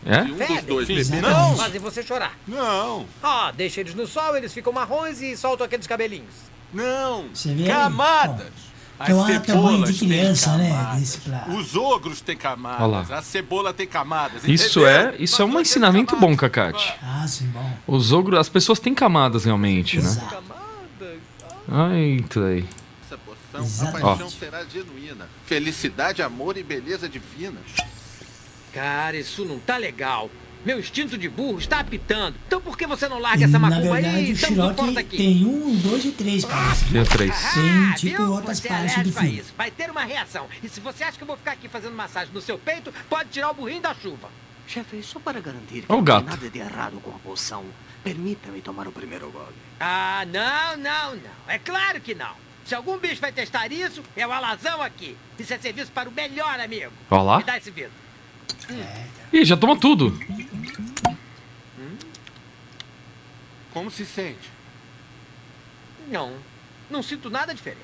É? 0.05 0.21
Um 0.21 0.55
dos 0.55 0.63
dois 0.87 1.07
Sim. 1.07 1.21
Não, 1.21 1.55
Fazem 1.55 1.79
você 1.79 2.01
chorar. 2.03 2.37
não, 2.47 3.05
Ah, 3.21 3.51
deixa 3.55 3.81
eles 3.81 3.93
no 3.93 4.07
sol, 4.07 4.35
eles 4.35 4.51
ficam 4.53 4.73
marrons 4.73 5.21
e 5.21 5.37
soltam 5.37 5.65
aqueles 5.65 5.85
cabelinhos. 5.87 6.33
não. 6.73 7.25
Você 7.33 7.53
vê 7.53 7.63
aí? 7.63 7.69
Camadas. 7.69 8.71
As 8.99 9.09
Então, 9.09 9.23
ah, 9.23 9.39
tamanho 9.39 9.39
de 9.39 9.45
cebolas 9.47 9.99
têm 9.99 10.07
criança, 10.09 10.57
né? 10.57 10.69
camadas. 10.69 11.15
Pra- 11.17 11.45
Os 11.55 11.75
ogros 11.75 12.21
têm 12.21 12.37
camadas. 12.37 13.09
lá. 13.09 13.17
A 13.17 13.21
cebola 13.23 13.73
tem 13.73 13.87
camadas. 13.87 14.43
Isso 14.47 14.79
entenderam? 14.79 15.09
é, 15.09 15.15
isso 15.17 15.41
é 15.41 15.45
Nós 15.45 15.55
um 15.55 15.59
ensinamento 15.59 16.15
bom, 16.15 16.35
camadas. 16.35 16.39
Cacate. 16.83 16.93
Ah, 17.01 17.25
sim, 17.27 17.45
bom. 17.47 17.71
Os 17.87 18.11
ogros, 18.11 18.39
as 18.39 18.47
pessoas 18.49 18.79
têm 18.79 18.93
camadas 18.93 19.45
realmente, 19.45 19.97
né? 19.97 20.03
Exato. 20.03 20.43
Ai, 21.67 22.23
aí. 22.47 22.65
Essa 23.05 23.17
poção, 23.17 23.87
a 23.87 23.91
paixão 23.91 24.29
será 24.29 24.63
genuína. 24.65 25.27
Felicidade, 25.45 26.21
amor 26.21 26.57
e 26.57 26.63
beleza 26.63 27.07
divina. 27.09 27.59
Cara, 28.74 29.17
isso 29.17 29.43
não 29.45 29.59
tá 29.59 29.78
legal. 29.78 30.30
Meu 30.63 30.80
instinto 30.80 31.17
de 31.17 31.28
burro 31.28 31.57
está 31.57 31.80
apitando. 31.80 32.36
Então 32.45 32.61
por 32.61 32.78
que 32.78 32.86
você 32.86 33.07
não 33.07 33.17
larga 33.17 33.45
essa 33.45 33.57
na 33.57 33.67
macumba 33.67 33.95
aí 33.95 34.03
verdade, 34.03 34.53
e 34.53 34.89
o 34.91 34.93
daqui? 34.93 35.17
tem 35.17 35.43
um, 35.45 35.76
dois 35.78 36.05
e 36.05 36.11
três 36.11 36.45
parece. 36.45 36.86
Dia 36.86 37.03
3. 37.03 37.32
Tem, 37.53 37.69
Ah, 37.91 37.93
tipo, 37.95 38.17
viu? 38.17 38.32
outras 38.32 38.59
Você 38.59 38.67
é 38.67 38.72
partes 38.72 39.03
do 39.03 39.11
filme. 39.11 39.39
isso. 39.39 39.53
Vai 39.57 39.72
ter 39.72 39.89
uma 39.89 40.03
reação. 40.03 40.47
E 40.61 40.69
se 40.69 40.80
você 40.80 41.03
acha 41.03 41.17
que 41.17 41.24
eu 41.24 41.28
vou 41.28 41.36
ficar 41.36 41.53
aqui 41.53 41.67
fazendo 41.67 41.95
massagem 41.95 42.32
no 42.32 42.39
seu 42.41 42.59
peito, 42.59 42.93
pode 43.09 43.30
tirar 43.30 43.49
o 43.49 43.53
burrinho 43.55 43.82
da 43.82 43.95
chuva. 43.95 44.30
Chefe, 44.67 45.01
só 45.01 45.19
para 45.19 45.39
garantir 45.41 45.82
que 45.82 45.89
não 45.91 46.03
gato. 46.03 46.26
tem 46.26 46.30
nada 46.30 46.49
de 46.49 46.59
errado 46.59 47.01
com 47.01 47.09
a 47.09 47.19
poção, 47.19 47.65
permita-me 48.03 48.61
tomar 48.61 48.88
o 48.88 48.91
primeiro 48.91 49.32
gole. 49.32 49.55
Ah, 49.80 50.24
não, 50.32 50.78
não, 50.78 51.15
não. 51.15 51.32
É 51.47 51.57
claro 51.57 51.99
que 51.99 52.13
não. 52.13 52.36
Se 52.65 52.76
algum 52.76 52.99
bicho 52.99 53.19
vai 53.19 53.32
testar 53.32 53.72
isso, 53.72 54.03
é 54.15 54.26
o 54.28 54.32
alazão 54.32 54.80
aqui. 54.82 55.17
Isso 55.39 55.51
é 55.51 55.57
serviço 55.57 55.91
para 55.91 56.07
o 56.07 56.11
melhor 56.11 56.59
amigo. 56.59 56.91
Olha 57.09 57.22
lá. 57.24 57.38
Me 57.39 57.43
dá 57.43 57.57
esse 57.57 57.72
vidro. 57.72 57.91
Ih, 59.34 59.45
já 59.45 59.55
tomou 59.55 59.78
tudo. 59.78 60.17
Como 63.72 63.89
se 63.89 64.05
sente? 64.05 64.49
Não, 66.07 66.36
não 66.89 67.01
sinto 67.01 67.30
nada 67.30 67.53
diferente. 67.53 67.82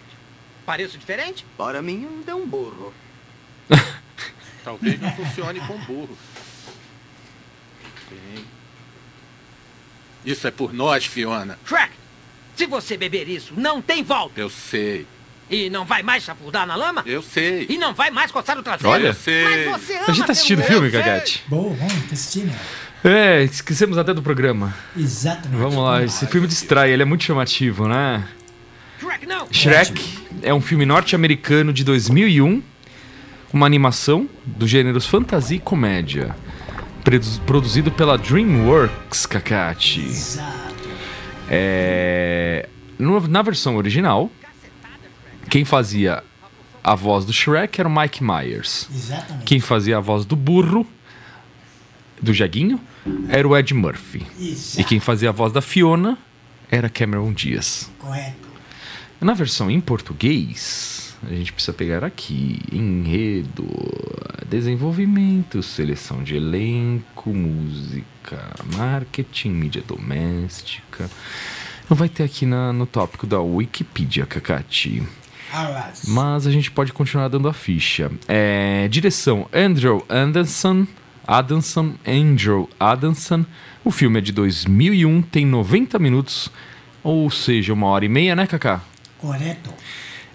Pareço 0.66 0.98
diferente? 0.98 1.46
Para 1.58 1.82
mim, 1.82 2.06
ainda 2.06 2.34
é 2.34 2.36
um 2.36 2.46
burro. 2.46 2.94
Talvez 4.64 5.00
não 5.00 5.12
funcione 5.14 5.62
com 5.62 5.78
burro. 5.86 6.18
Bem. 8.10 8.46
Isso 10.26 10.46
é 10.46 10.52
por 10.52 10.74
nós, 10.74 11.06
Fiona. 11.06 11.58
Shrek, 11.66 11.94
se 12.56 12.66
você 12.66 12.98
beber 12.98 13.30
isso, 13.30 13.54
não 13.56 13.82
tem 13.82 14.04
volta. 14.04 14.40
Eu 14.40 14.50
sei. 14.50 15.08
E 15.50 15.70
não 15.70 15.86
vai 15.86 16.04
mais 16.04 16.24
chafurdar 16.24 16.68
na 16.68 16.76
lama? 16.76 17.04
Eu 17.06 17.22
sei. 17.22 17.66
E 17.70 17.78
não 17.78 17.93
vai 17.93 18.12
mais 18.12 18.32
coçar 18.32 18.58
o 18.58 18.64
traseiro? 18.64 18.89
Olha. 18.89 19.08
Eu 19.08 19.14
sei. 19.14 19.66
Mas 19.66 19.82
você 19.82 19.93
ama 19.95 20.04
A 20.08 20.12
gente 20.12 20.26
tá 20.26 20.32
assistindo 20.34 20.60
o 20.60 20.64
filme, 20.64 20.89
sei. 20.91 21.00
Cacate. 21.02 21.43
Bom, 21.48 21.74
vamos 21.74 21.93
assistir, 22.12 22.45
né? 22.45 22.56
É, 23.04 23.43
esquecemos 23.43 23.98
até 23.98 24.14
do 24.14 24.22
programa. 24.22 24.74
Exatamente. 24.98 25.58
Vamos 25.60 25.78
lá, 25.84 26.04
esse 26.04 26.26
filme 26.28 26.48
distrai, 26.48 26.91
ele 26.91 27.02
é 27.04 27.06
muito 27.06 27.24
chamativo, 27.24 27.88
né? 27.88 28.28
Shrek, 29.00 29.26
não. 29.26 29.48
Shrek 29.52 30.20
é 30.41 30.54
um 30.54 30.60
filme 30.60 30.86
norte-americano 30.86 31.72
de 31.72 31.84
2001, 31.84 32.62
uma 33.54 33.66
animação 33.66 34.28
do 34.45 34.68
gêneros 34.68 35.06
fantasia 35.06 35.56
e 35.58 35.60
comédia, 35.60 36.36
produ- 37.04 37.39
produzido 37.45 37.91
pela 37.91 38.18
DreamWorks, 38.18 39.26
Kakati. 39.28 40.02
Exato. 40.02 40.89
É... 41.50 42.68
no- 43.00 43.26
Na 43.28 43.41
versão 43.41 43.78
original, 43.78 44.30
quem 45.50 45.66
fazia 45.66 46.24
a 46.84 46.95
voz 46.95 47.26
do 47.26 47.34
Shrek 47.34 47.80
era 47.80 47.89
o 47.89 47.95
Mike 48.00 48.24
Myers. 48.24 48.88
Exatamente. 48.93 49.45
Quem 49.45 49.60
fazia 49.60 49.98
a 49.98 50.00
voz 50.00 50.26
do 50.26 50.36
burro, 50.36 50.86
do 52.22 52.34
Jeguinho, 52.34 52.80
era 53.30 53.48
o 53.48 53.56
Ed 53.58 53.74
Murphy. 53.74 54.26
Exato. 54.39 54.82
E 54.82 54.84
quem 54.84 55.00
fazia 55.00 55.30
a 55.30 55.32
voz 55.32 55.52
da 55.54 55.62
Fiona 55.62 56.18
era 56.70 56.89
Cameron 56.89 57.32
Diaz. 57.34 57.89
Correto. 58.00 58.48
Na 59.20 59.34
versão 59.34 59.70
em 59.72 59.80
português, 59.82 61.16
a 61.24 61.34
gente 61.34 61.52
precisa 61.54 61.74
pegar 61.74 62.04
aqui: 62.04 62.60
enredo, 62.72 63.66
desenvolvimento, 64.48 65.62
seleção 65.64 66.24
de 66.24 66.36
elenco, 66.36 67.34
música, 67.34 68.54
marketing, 68.76 69.50
mídia 69.50 69.84
doméstica. 69.86 71.10
Não 71.89 71.95
vai 71.95 72.10
ter 72.10 72.24
aqui 72.24 72.45
na- 72.45 72.74
no 72.74 72.86
tópico 72.86 73.26
da 73.26 73.39
Wikipedia, 73.39 74.26
Kakati. 74.26 75.04
Mas 76.08 76.45
a 76.45 76.52
gente 76.52 76.70
pode 76.72 76.93
continuar 76.93 77.28
dando 77.28 77.48
a 77.48 77.54
ficha. 77.54 78.12
É, 78.28 78.88
direção: 78.89 79.48
Andrew 79.54 80.06
Anderson. 80.10 80.88
Adamson, 81.28 81.95
Andrew 82.08 82.70
Adamson. 82.80 83.45
O 83.84 83.91
filme 83.91 84.20
é 84.20 84.22
de 84.22 84.32
2001, 84.32 85.22
tem 85.24 85.45
90 85.45 86.00
minutos, 86.00 86.50
ou 87.04 87.30
seja, 87.30 87.74
uma 87.74 87.88
hora 87.88 88.06
e 88.06 88.10
meia, 88.10 88.34
né, 88.34 88.48
Kaká? 88.48 88.82
Correto. 89.18 89.74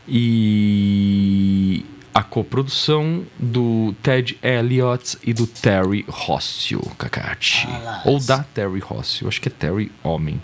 E 0.07 1.85
a 2.15 2.23
coprodução 2.23 3.25
do 3.39 3.95
Ted 4.03 4.39
Elliott 4.43 5.17
e 5.25 5.33
do 5.33 5.47
Terry 5.47 6.05
Rossio, 6.09 6.81
Kakati. 6.99 7.67
Ah. 7.69 8.03
Ou 8.05 8.21
da 8.21 8.43
Terry 8.43 8.81
Rossio, 8.81 9.29
acho 9.29 9.41
que 9.41 9.49
é 9.49 9.53
Terry 9.53 9.91
Homem. 10.03 10.43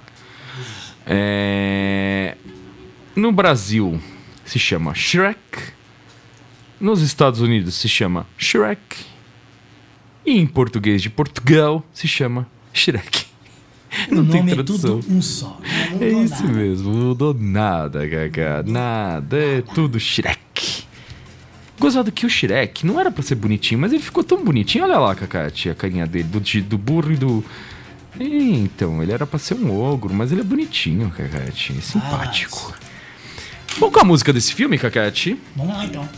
É... 1.07 2.37
No 3.15 3.33
Brasil 3.33 4.01
se 4.49 4.59
chama 4.59 4.95
Shrek. 4.95 5.39
Nos 6.81 7.03
Estados 7.03 7.41
Unidos 7.41 7.75
se 7.75 7.89
chama 7.89 8.27
Shrek. 8.37 8.97
E 10.25 10.33
em 10.39 10.47
português 10.47 11.03
de 11.03 11.11
Portugal 11.11 11.85
se 11.93 12.07
chama 12.09 12.47
Shrek. 12.73 13.27
O 14.11 14.15
Não 14.17 14.27
tem 14.27 14.41
nome 14.41 14.53
é 14.53 14.55
tradução. 14.55 15.01
tudo 15.01 15.15
um 15.17 15.23
só. 15.23 15.59
Não 15.93 16.03
É 16.03 16.09
isso 16.11 16.43
nada. 16.45 16.53
mesmo, 16.57 16.93
não 16.95 17.07
mudou 17.09 17.33
nada, 17.35 18.07
Gaga. 18.07 18.63
Nada, 18.67 19.37
é 19.39 19.63
tudo 19.63 19.99
Shrek. 19.99 20.85
Gozado 21.81 22.11
que 22.13 22.27
o 22.27 22.31
Shrek 22.31 22.85
não 22.85 23.01
era 23.01 23.11
pra 23.11 23.23
ser 23.23 23.37
bonitinho, 23.37 23.81
mas 23.81 23.93
ele 23.93 24.03
ficou 24.03 24.23
tão 24.23 24.45
bonitinho. 24.45 24.85
Olha 24.85 24.99
lá, 24.99 25.15
Cacate, 25.15 25.71
a 25.71 25.75
carinha 25.75 26.07
dele, 26.07 26.25
do, 26.29 26.41
do 26.63 26.77
burro 26.79 27.13
e 27.13 27.17
do. 27.17 27.45
Então, 28.21 29.03
ele 29.03 29.13
era 29.13 29.27
pra 29.27 29.39
ser 29.39 29.55
um 29.55 29.75
ogro, 29.81 30.13
mas 30.13 30.33
ele 30.33 30.41
é 30.41 30.45
bonitinho, 30.45 31.09
Cacate. 31.11 31.75
É 31.79 31.81
simpático. 31.81 32.75
Vamos 33.79 33.95
com 33.95 34.01
a 34.01 34.05
música 34.05 34.33
desse 34.33 34.53
filme, 34.55 34.77
Cacate? 34.79 35.39
Vamos 35.57 35.77
lá 35.77 35.85
então. 35.85 36.09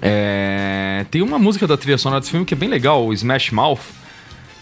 É, 0.00 1.04
Tem 1.10 1.20
uma 1.22 1.38
música 1.38 1.66
da 1.66 1.76
trilha 1.76 1.98
sonora 1.98 2.20
desse 2.20 2.30
filme 2.30 2.46
que 2.46 2.54
é 2.54 2.56
bem 2.56 2.68
legal, 2.68 3.04
o 3.06 3.12
Smash 3.12 3.50
Mouth, 3.50 3.80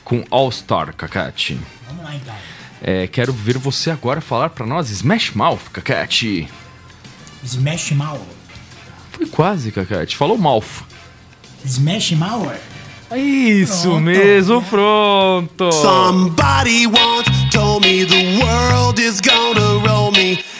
com 0.05 0.24
All 0.30 0.51
Star, 0.51 0.92
Cacate. 0.94 1.59
Vamos 1.86 2.05
lá 2.05 2.14
então. 2.14 2.34
É, 2.82 3.07
quero 3.07 3.32
ver 3.32 3.57
você 3.59 3.90
agora 3.90 4.20
falar 4.20 4.51
pra 4.51 4.66
nós 4.66 4.90
Smash 4.90 5.30
Mouth, 5.32 5.70
Cacate. 5.72 6.48
Smash 7.44 7.92
Mouth. 7.92 8.20
Foi 9.12 9.26
quase, 9.26 9.70
Cacate. 9.70 10.16
Falou 10.16 10.36
Mouth. 10.36 10.82
Smash 11.64 12.12
Mouth? 12.12 12.57
Isso 13.16 13.82
Pronto. 13.82 14.01
mesmo, 14.01 14.62
pronto. 14.62 15.72
Somebody 15.72 16.86
once 16.86 17.28
told 17.53 17.86
me 17.86 18.05
the 18.07 18.38
world 18.44 19.01
is 19.03 19.20
gonna 19.20 19.84
roll 19.86 20.12
me. 20.12 20.38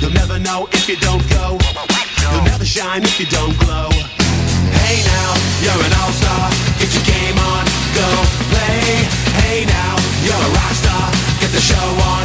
You'll 0.00 0.12
never 0.12 0.38
know 0.38 0.68
if 0.72 0.88
you 0.88 0.96
don't 0.96 1.24
go. 1.30 1.58
You'll 2.32 2.44
never 2.44 2.64
shine 2.64 3.02
if 3.02 3.18
you 3.18 3.26
don't 3.26 3.56
glow. 3.58 3.88
Hey 4.84 5.00
now, 5.00 5.30
you're 5.64 5.82
an 5.82 5.92
all-star. 6.04 6.50
Get 6.78 6.92
your 6.92 7.06
game 7.08 7.38
on, 7.38 7.64
go 7.96 8.08
play. 8.52 9.08
Hey 9.40 9.64
now, 9.64 9.94
you're 10.20 10.36
a 10.36 10.50
rock 10.52 10.74
star. 10.76 11.06
Get 11.40 11.50
the 11.50 11.64
show 11.64 11.88
on, 12.12 12.24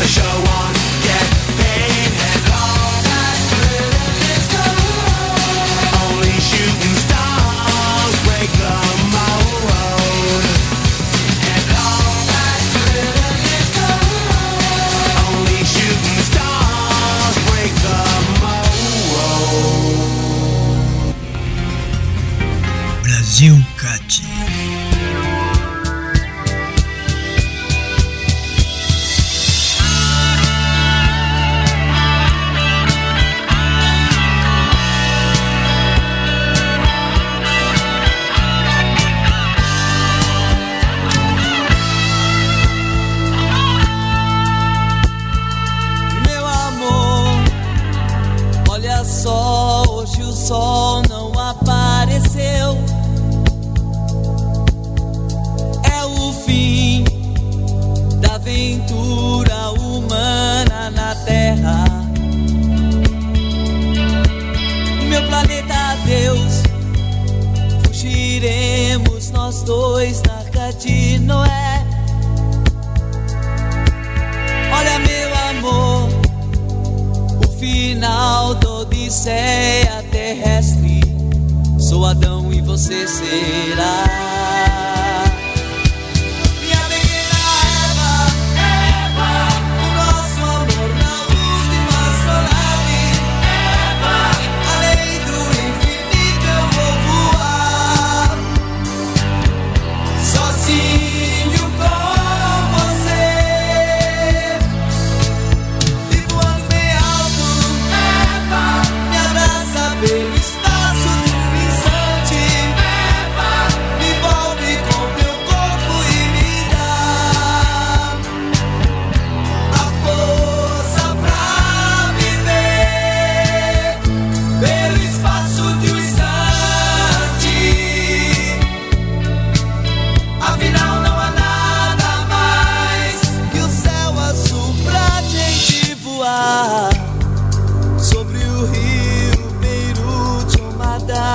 the 0.00 0.06
show 0.06 0.22
on, 0.22 0.69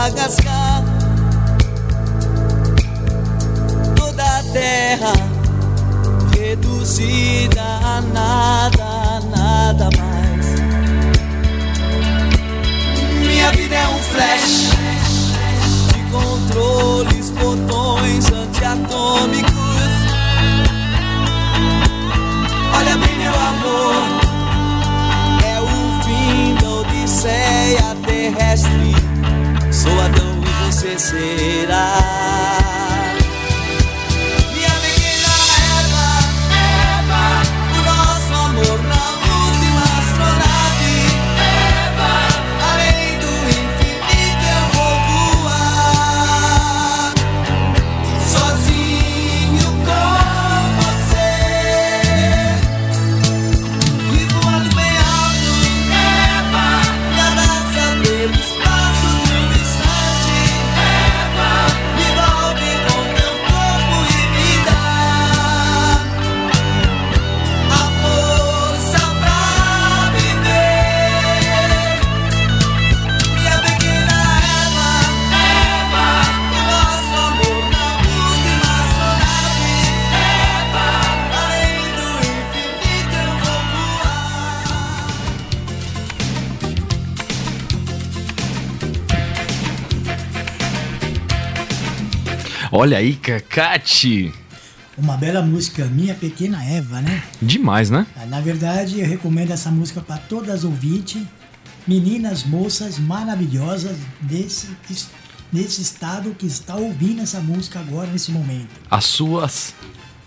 Madagascar. 0.05 0.83
Toda 3.95 4.23
a 4.23 4.43
terra 4.53 5.13
reduzida 6.37 7.63
a 7.63 8.01
nada, 8.13 9.19
nada 9.35 9.89
mais. 9.97 10.45
Minha 13.19 13.51
vida 13.53 13.73
é 13.73 13.87
um 13.87 13.97
flash 13.97 14.69
de 15.91 15.99
controles, 16.11 17.31
botões 17.31 18.31
antiatômicos. 18.31 19.54
Sou 29.85 30.01
Adão 30.01 30.41
e 30.41 30.65
você 30.65 30.97
será. 30.97 32.24
Olha 92.77 92.97
aí, 92.97 93.15
Cacate. 93.15 94.33
Uma 94.97 95.15
bela 95.15 95.41
música, 95.41 95.85
Minha 95.85 96.13
Pequena 96.13 96.61
Eva, 96.61 96.99
né? 96.99 97.23
Demais, 97.41 97.89
né? 97.89 98.05
Ah, 98.17 98.25
Na 98.25 98.41
verdade, 98.41 98.99
eu 98.99 99.07
recomendo 99.07 99.51
essa 99.51 99.71
música 99.71 100.01
para 100.01 100.17
todas 100.17 100.49
as 100.49 100.63
ouvintes, 100.65 101.21
meninas, 101.87 102.43
moças 102.43 102.99
maravilhosas 102.99 103.95
desse, 104.19 104.67
desse 105.53 105.81
estado 105.81 106.35
que 106.37 106.45
está 106.45 106.75
ouvindo 106.75 107.21
essa 107.21 107.39
música 107.39 107.79
agora, 107.79 108.07
nesse 108.11 108.29
momento. 108.31 108.67
As 108.91 109.05
suas 109.05 109.73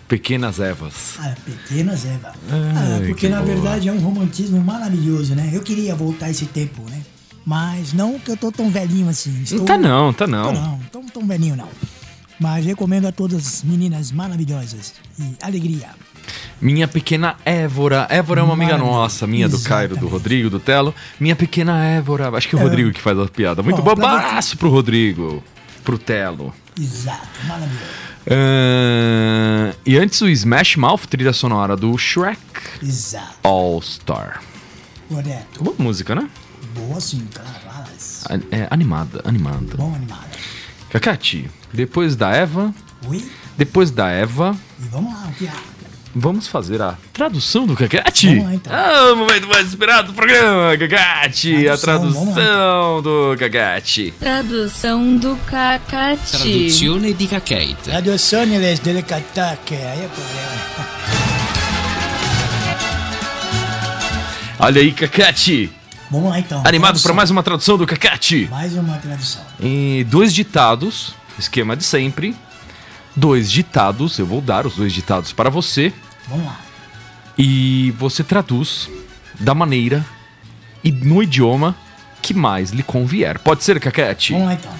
pequenas 0.07 0.59
Evas. 0.59 1.17
Ah, 1.19 1.35
Pequenas 1.45 2.03
Eva. 2.03 2.33
Ai, 2.49 2.59
Ah, 2.75 2.97
porque 3.05 3.27
que 3.27 3.29
na 3.29 3.43
boa. 3.43 3.53
verdade 3.53 3.89
é 3.89 3.91
um 3.91 3.99
romantismo 3.99 4.59
maravilhoso, 4.59 5.35
né? 5.35 5.51
Eu 5.53 5.61
queria 5.61 5.93
voltar 5.93 6.31
esse 6.31 6.47
tempo, 6.47 6.81
né? 6.89 6.99
Mas 7.45 7.93
não 7.93 8.17
que 8.17 8.31
eu 8.31 8.37
tô 8.37 8.51
tão 8.51 8.71
velhinho 8.71 9.07
assim. 9.07 9.39
Estou... 9.43 9.59
Não 9.59 9.65
tá 9.65 9.77
não, 9.77 10.11
tá 10.13 10.25
não. 10.25 10.45
Tô 10.45 10.51
não, 10.59 10.79
tão, 10.91 11.05
tão 11.05 11.27
velhinho 11.27 11.55
não. 11.55 11.69
Mas 12.39 12.65
recomendo 12.65 13.05
a 13.07 13.11
todas 13.11 13.45
as 13.45 13.63
meninas 13.63 14.11
maravilhosas. 14.11 14.93
E 15.19 15.35
alegria. 15.41 15.89
Minha 16.61 16.87
pequena 16.87 17.35
Évora. 17.45 18.07
Évora 18.09 18.41
é 18.41 18.43
uma 18.43 18.53
amiga 18.53 18.77
nossa, 18.77 19.25
minha 19.27 19.49
do 19.49 19.59
Cairo, 19.61 19.97
do 19.97 20.07
Rodrigo, 20.07 20.49
do 20.49 20.59
Telo. 20.59 20.93
Minha 21.19 21.35
pequena 21.35 21.83
Évora. 21.85 22.29
Acho 22.29 22.47
que 22.47 22.55
é 22.55 22.57
o 22.57 22.61
É. 22.61 22.63
Rodrigo 22.63 22.91
que 22.91 23.01
faz 23.01 23.17
a 23.19 23.25
piada. 23.27 23.61
Muito 23.63 23.81
Bom, 23.81 23.91
Abraço 23.91 24.57
pro 24.57 24.69
Rodrigo. 24.69 25.43
Pro 25.83 25.97
Telo. 25.97 26.53
Exato, 26.79 27.27
maravilhoso. 27.47 27.83
Ahn, 28.29 29.73
e 29.85 29.97
antes 29.97 30.21
o 30.21 30.29
Smash 30.29 30.75
Mouth, 30.75 31.07
trilha 31.09 31.33
sonora 31.33 31.75
do 31.75 31.97
Shrek 31.97 32.37
Exato, 32.83 33.35
All 33.43 33.81
Star. 33.81 34.41
correto. 35.07 35.63
Boa 35.63 35.75
música, 35.79 36.13
né? 36.13 36.29
Boa 36.75 36.99
sim, 37.01 37.27
claro. 37.33 37.49
É, 38.51 38.67
animada, 38.69 39.21
animada. 39.25 39.75
Bom 39.75 39.95
animada. 39.95 40.27
Cacate, 40.89 41.49
depois 41.73 42.15
da 42.15 42.31
Eva, 42.31 42.73
Oi? 43.07 43.23
depois 43.57 43.91
da 43.91 44.09
Eva, 44.09 44.55
E 44.79 44.87
vamos 44.89 45.13
lá, 45.13 45.27
o 45.29 45.33
que 45.33 45.47
há? 45.47 45.53
vamos 46.15 46.47
fazer 46.47 46.81
a 46.81 46.97
tradução 47.13 47.67
do 47.67 47.75
Cacate. 47.75 48.27
Vamos 48.27 48.43
lá, 48.45 48.53
então. 48.55 48.73
Ah, 48.75 49.13
o 49.13 49.15
momento 49.17 49.47
mais 49.47 49.67
esperado 49.67 50.07
do 50.07 50.13
programa, 50.13 50.75
Cacate. 50.77 51.67
A 51.67 51.77
Tradução, 51.77 52.25
lá, 52.25 52.33
tradução 52.33 53.01
do 53.03 53.35
Cacate. 53.37 54.13
Tradução 54.19 55.17
do 55.17 55.35
Cacate. 55.45 56.31
Traduzione 56.31 57.13
di 57.13 57.27
Cacate. 57.27 57.75
Traduzione 57.83 58.57
les 58.57 58.79
delle 58.79 59.03
catacche. 59.03 59.75
Aí 59.75 60.01
é 60.05 60.09
problema. 60.09 60.89
Olha 64.61 64.81
aí, 64.81 64.91
Cacate. 64.91 65.71
Vamos 66.09 66.29
lá 66.29 66.39
então. 66.39 66.63
Animado 66.65 66.99
para 67.01 67.13
mais 67.13 67.29
uma 67.29 67.43
tradução 67.43 67.77
do 67.77 67.85
Cacate. 67.85 68.47
Mais 68.49 68.73
uma 68.75 68.97
tradução. 68.97 69.43
E 69.59 70.05
dois 70.09 70.33
ditados, 70.33 71.13
esquema 71.37 71.75
de 71.75 71.83
sempre. 71.83 72.35
Dois 73.15 73.51
ditados, 73.51 74.17
eu 74.17 74.25
vou 74.25 74.41
dar 74.41 74.65
os 74.65 74.75
dois 74.75 74.91
ditados 74.91 75.31
para 75.31 75.49
você. 75.49 75.93
Vamos 76.27 76.45
lá. 76.45 76.59
E 77.37 77.91
você 77.97 78.23
traduz 78.23 78.89
da 79.39 79.53
maneira 79.53 80.05
e 80.83 80.91
no 80.91 81.21
idioma 81.21 81.75
que 82.21 82.33
mais 82.33 82.71
lhe 82.71 82.83
convier. 82.83 83.37
Pode 83.39 83.63
ser, 83.63 83.79
Cacate? 83.79 84.33
Vamos 84.33 84.47
lá 84.47 84.53
então. 84.53 84.71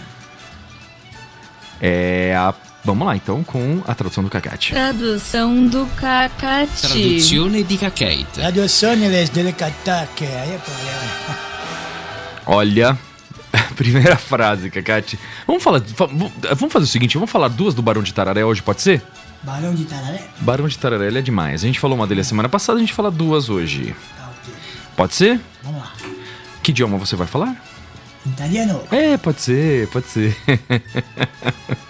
É 1.80 2.36
a... 2.36 2.54
Vamos 2.92 3.06
lá 3.08 3.16
então 3.16 3.44
com 3.44 3.82
a 3.88 3.94
tradução 3.94 4.24
do 4.24 4.30
Cacate. 4.32 4.74
Tradução 4.74 5.68
do 5.68 5.86
Cacate. 5.96 6.82
Traduzione 6.82 7.64
di 7.64 7.78
Cacate. 7.78 8.26
Traduzione 8.34 9.08
delle 9.28 9.54
catacche. 9.54 10.26
Aí 10.26 10.54
é 10.54 10.58
problema. 10.58 11.38
Olha, 12.48 12.98
primeira 13.78 14.16
frase, 14.18 14.72
Cacate. 14.72 15.20
Vamos 15.46 15.62
falar. 15.62 15.82
fa- 15.82 16.08
Vamos 16.08 16.74
fazer 16.74 16.86
o 16.86 16.88
seguinte: 16.88 17.14
vamos 17.16 17.30
falar 17.30 17.48
duas 17.50 17.76
do 17.76 17.82
Barão 17.84 18.02
de 18.02 18.12
Tararé 18.14 18.44
hoje, 18.44 18.62
pode 18.64 18.82
ser? 18.82 19.02
Barão 19.44 19.74
de 19.76 19.86
Tararé? 19.86 20.22
Barão 20.42 20.68
de 20.68 20.78
Tararé 20.78 21.06
ele 21.08 21.20
é 21.20 21.22
demais. 21.22 21.64
A 21.64 21.68
gente 21.68 21.80
falou 21.80 21.96
uma 21.96 22.08
dele 22.08 22.22
a 22.22 22.24
semana 22.24 22.50
passada, 22.50 22.78
a 22.78 22.82
gente 22.82 22.94
fala 22.94 23.12
duas 23.12 23.50
hoje. 23.50 23.96
Pode 24.98 25.14
ser? 25.14 25.40
Vamos 25.64 25.80
lá. 25.82 25.94
Que 26.64 26.72
idioma 26.72 26.98
você 26.98 27.16
vai 27.16 27.28
falar? 27.28 27.56
Italiano. 28.26 28.82
É, 28.92 29.16
pode 29.16 29.42
ser, 29.42 29.88
pode 29.90 30.08
ser. 30.08 30.36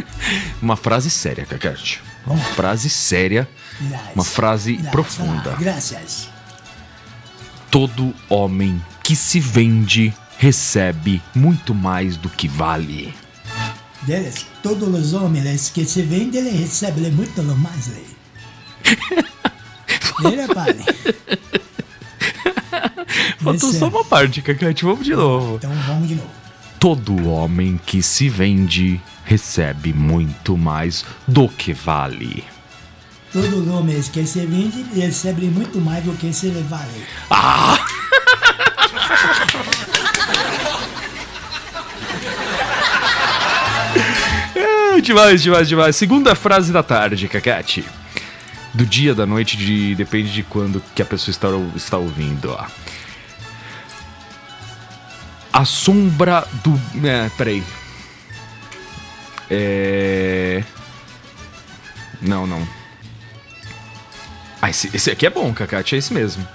uma 0.60 0.76
frase 0.76 1.10
séria, 1.10 1.44
Cacate. 1.44 2.00
Uma 2.26 2.36
frase 2.36 2.88
séria, 2.88 3.48
uma 4.14 4.24
frase 4.24 4.76
profunda. 4.90 5.56
Graças. 5.58 6.28
Todo 7.70 8.14
homem 8.28 8.80
que 9.02 9.16
se 9.16 9.40
vende 9.40 10.14
recebe 10.38 11.22
muito 11.34 11.74
mais 11.74 12.16
do 12.16 12.28
que 12.28 12.46
vale. 12.46 13.14
Deles, 14.02 14.46
todos 14.62 14.88
os 14.88 15.14
homens 15.14 15.70
que 15.70 15.84
se 15.84 16.02
vendem, 16.02 16.40
ele 16.40 16.50
recebe 16.50 17.10
muito 17.10 17.42
mais. 17.42 17.90
Ele, 20.24 20.46
padre. 20.54 20.84
Faltou 23.38 23.70
Esse 23.70 23.78
só 23.78 23.86
é. 23.86 23.88
uma 23.88 24.04
parte, 24.04 24.42
Cacate. 24.42 24.84
Vamos 24.84 25.04
de 25.04 25.14
novo. 25.14 25.56
Então 25.56 25.72
vamos 25.86 26.06
de 26.06 26.14
novo. 26.14 26.30
Todo 26.78 27.28
homem 27.28 27.80
que 27.84 28.02
se 28.02 28.28
vende 28.28 29.00
recebe 29.24 29.92
muito 29.92 30.56
mais 30.56 31.04
do 31.26 31.48
que 31.48 31.72
vale. 31.72 32.44
Os 33.34 33.68
homens 33.68 34.08
que 34.08 34.26
se 34.26 34.44
vendem, 34.44 34.84
recebem 34.94 35.48
muito 35.50 35.80
mais 35.80 36.04
do 36.04 36.12
que 36.12 36.32
se 36.32 36.50
vale. 36.50 37.04
Ah! 37.30 37.78
É, 44.54 45.00
demais, 45.00 45.42
demais, 45.42 45.68
demais. 45.68 45.96
Segunda 45.96 46.34
frase 46.34 46.72
da 46.72 46.82
tarde, 46.82 47.28
Cacate. 47.28 47.84
Do 48.74 48.86
dia, 48.86 49.14
da 49.14 49.26
noite, 49.26 49.56
de 49.56 49.94
depende 49.94 50.32
de 50.32 50.42
quando 50.42 50.82
que 50.94 51.02
a 51.02 51.04
pessoa 51.04 51.30
está, 51.32 51.48
está 51.76 51.96
ouvindo. 51.98 52.50
ó. 52.50 52.66
A 55.52 55.64
sombra 55.64 56.46
do. 56.64 56.80
É, 57.06 57.28
peraí. 57.36 57.62
É. 59.54 60.64
Não, 62.22 62.46
não. 62.46 62.66
Ah, 64.62 64.70
esse, 64.70 64.88
esse 64.94 65.10
aqui 65.10 65.26
é 65.26 65.30
bom, 65.30 65.52
Cacate, 65.52 65.94
é 65.94 65.98
esse 65.98 66.14
mesmo. 66.14 66.46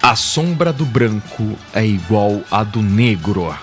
A 0.00 0.16
sombra 0.16 0.72
do 0.72 0.86
branco 0.86 1.58
é 1.74 1.84
igual 1.84 2.40
a 2.50 2.64
do 2.64 2.80
negro. 2.80 3.54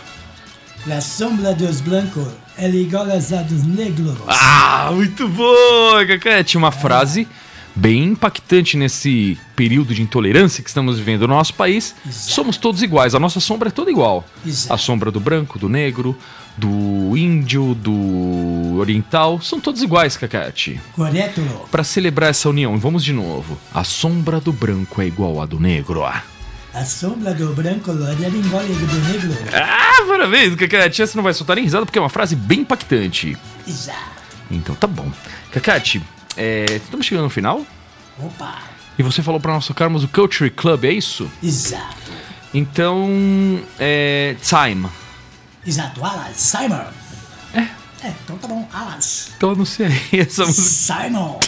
La 0.86 1.02
sombra 1.02 1.56
dos 1.56 1.82
blancos 1.82 2.28
é 2.58 2.70
igual 2.70 3.10
às 3.10 3.30
dos 3.30 3.64
negros. 3.64 4.18
Ah, 4.28 4.92
muito 4.94 5.28
boa, 5.30 6.06
Cacate. 6.06 6.58
Uma 6.58 6.72
frase 6.72 7.28
bem 7.76 8.04
impactante 8.04 8.78
nesse 8.78 9.38
período 9.56 9.94
de 9.94 10.02
intolerância 10.02 10.64
que 10.64 10.70
estamos 10.70 10.98
vivendo 10.98 11.28
no 11.28 11.34
nosso 11.34 11.54
país. 11.54 11.96
Somos 12.10 12.58
todos 12.58 12.82
iguais, 12.82 13.16
a 13.16 13.20
nossa 13.20 13.40
sombra 13.40 13.70
é 13.70 13.72
toda 13.72 13.90
igual. 13.92 14.26
Exato. 14.46 14.74
A 14.74 14.78
sombra 14.78 15.12
do 15.12 15.20
branco, 15.20 15.58
do 15.58 15.68
negro, 15.68 16.18
do 16.56 17.18
índio, 17.18 17.74
do 17.74 18.78
oriental, 18.78 19.42
são 19.42 19.60
todos 19.60 19.82
iguais, 19.82 20.16
Cacate. 20.16 20.80
Correto? 20.94 21.42
Para 21.72 21.84
celebrar 21.84 22.30
essa 22.30 22.50
união, 22.50 22.78
vamos 22.78 23.04
de 23.04 23.14
novo. 23.14 23.58
A 23.74 23.84
sombra 23.84 24.40
do 24.40 24.54
branco 24.54 25.02
é 25.02 25.08
igual 25.08 25.42
a 25.42 25.46
do 25.46 25.60
negro. 25.60 26.04
A 26.74 26.86
sombra 26.86 27.34
do 27.36 27.54
branco 27.54 27.92
é 27.92 27.94
igual 27.94 28.62
à 28.62 28.66
do 28.66 28.98
negro. 29.12 29.32
Ah, 29.54 30.06
parabéns, 30.08 30.56
Cacate. 30.56 31.04
Essa 31.04 31.16
não 31.16 31.24
vai 31.24 31.34
soltar 31.34 31.56
nem 31.56 31.66
risada 31.66 31.86
porque 31.86 32.00
é 32.00 32.02
uma 32.02 32.10
frase 32.10 32.36
bem 32.36 32.62
impactante. 32.62 33.38
Exato. 33.68 34.00
Então 34.50 34.74
tá 34.74 34.88
bom. 34.88 35.12
Cacate, 35.52 36.02
é, 36.38 36.66
estamos 36.76 37.06
chegando 37.06 37.26
no 37.26 37.30
final. 37.30 37.66
Opa. 38.20 38.60
E 38.98 39.04
você 39.04 39.24
falou 39.24 39.40
para 39.40 39.54
nós 39.54 39.66
tocarmos 39.66 40.04
o 40.04 40.08
Culture 40.08 40.50
Club, 40.50 40.86
é 40.86 40.92
isso? 40.92 41.30
Exato. 41.42 42.12
Então, 42.54 43.10
é. 43.80 44.36
Time. 44.42 44.88
Exato. 45.66 46.04
Alas. 46.04 46.38
Simon. 46.38 46.86
É. 47.54 47.62
É, 48.06 48.14
então 48.24 48.38
tá 48.38 48.48
bom. 48.48 48.68
Alas. 48.72 49.32
Então 49.38 49.50
eu 49.50 49.56
não 49.56 49.66
sei 49.66 49.88
essa 50.14 50.46
música. 50.46 50.62
Simon. 50.62 51.40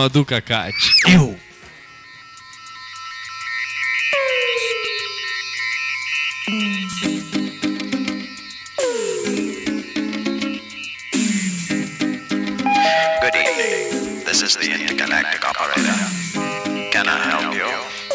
Programa 0.00 0.08
do 0.08 0.24
Cacate. 0.24 0.74
Eu. 1.08 1.36
Good 13.20 13.34
evening. 13.34 14.24
This 14.24 14.42
is 14.42 14.56
the 14.56 14.70
intergalactic 14.72 15.46
operator. 15.46 15.92
Can 16.92 17.08
I 17.08 17.18
help 17.18 17.54
you? 17.54 17.68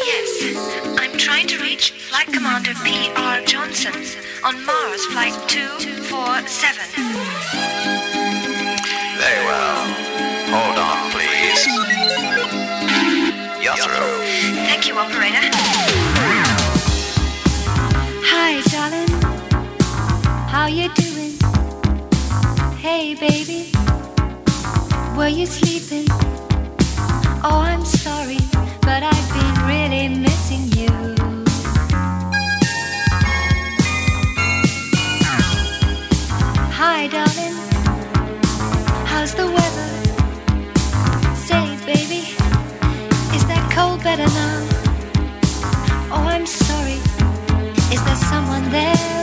Yes, 0.04 0.98
I'm 0.98 1.16
trying 1.16 1.46
to 1.48 1.58
reach 1.62 1.92
Flight 1.92 2.26
Commander 2.32 2.74
P.R. 2.82 3.42
Johnson 3.42 3.94
on 4.42 4.64
Mars 4.64 5.04
Flight 5.06 5.34
247. 5.48 7.35
Hi, 18.28 18.60
darling. 18.72 19.08
How 20.48 20.66
you 20.66 20.88
doing? 20.94 21.32
Hey, 22.76 23.14
baby. 23.14 23.70
Were 25.16 25.28
you 25.28 25.46
sleeping? 25.46 26.06
Oh, 27.44 27.60
I'm 27.64 27.84
sorry, 27.84 28.38
but 28.82 29.04
I've 29.04 29.28
been 29.32 29.54
really 29.68 30.08
missing 30.08 30.72
you. 30.76 30.90
Hi, 36.72 37.06
darling. 37.06 37.54
How's 39.06 39.34
the 39.36 39.46
weather? 39.46 39.88
Say, 41.36 41.76
baby, 41.86 42.34
is 43.36 43.44
that 43.46 43.70
cold 43.72 44.02
better 44.02 44.26
now? 44.26 44.65
There 48.70 49.15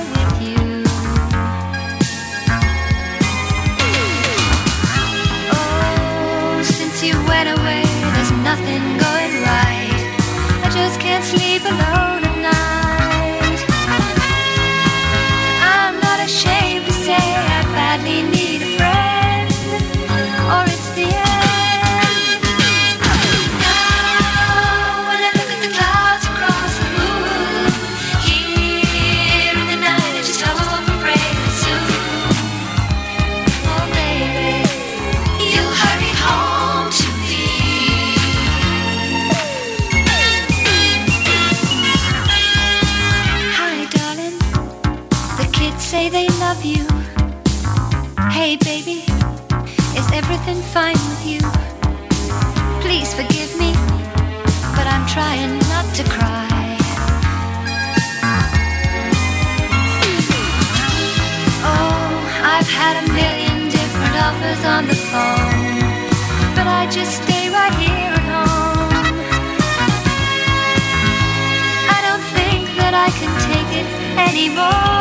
anymore. 74.44 74.93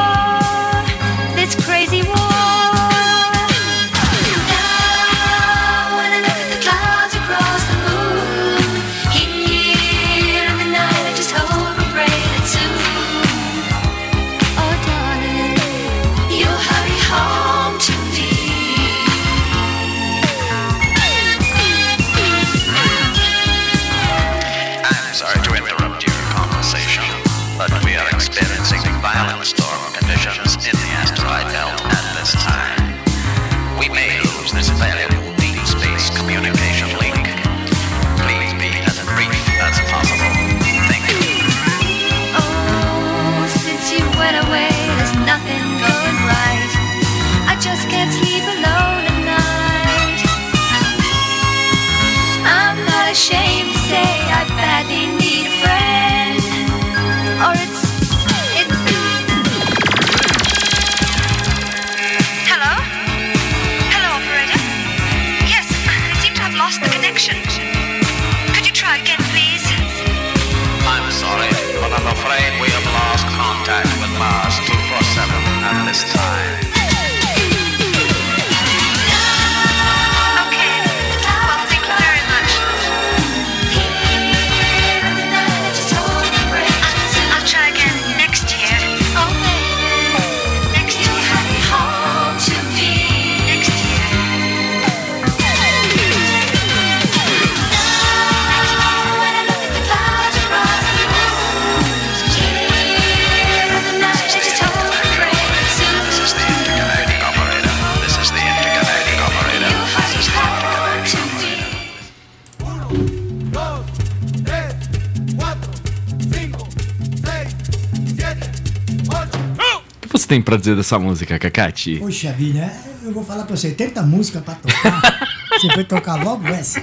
Pra 120.52 120.58
dizer 120.58 120.76
dessa 120.76 120.98
música, 120.98 121.38
Cacate? 121.38 121.96
Poxa 121.96 122.30
vida, 122.32 122.70
eu 123.02 123.12
vou 123.12 123.24
falar 123.24 123.44
pra 123.44 123.56
você, 123.56 123.70
tanta 123.70 124.02
música 124.02 124.40
pra 124.42 124.54
tocar. 124.54 125.00
você 125.58 125.72
foi 125.72 125.84
tocar 125.84 126.22
logo 126.22 126.46
essa. 126.48 126.82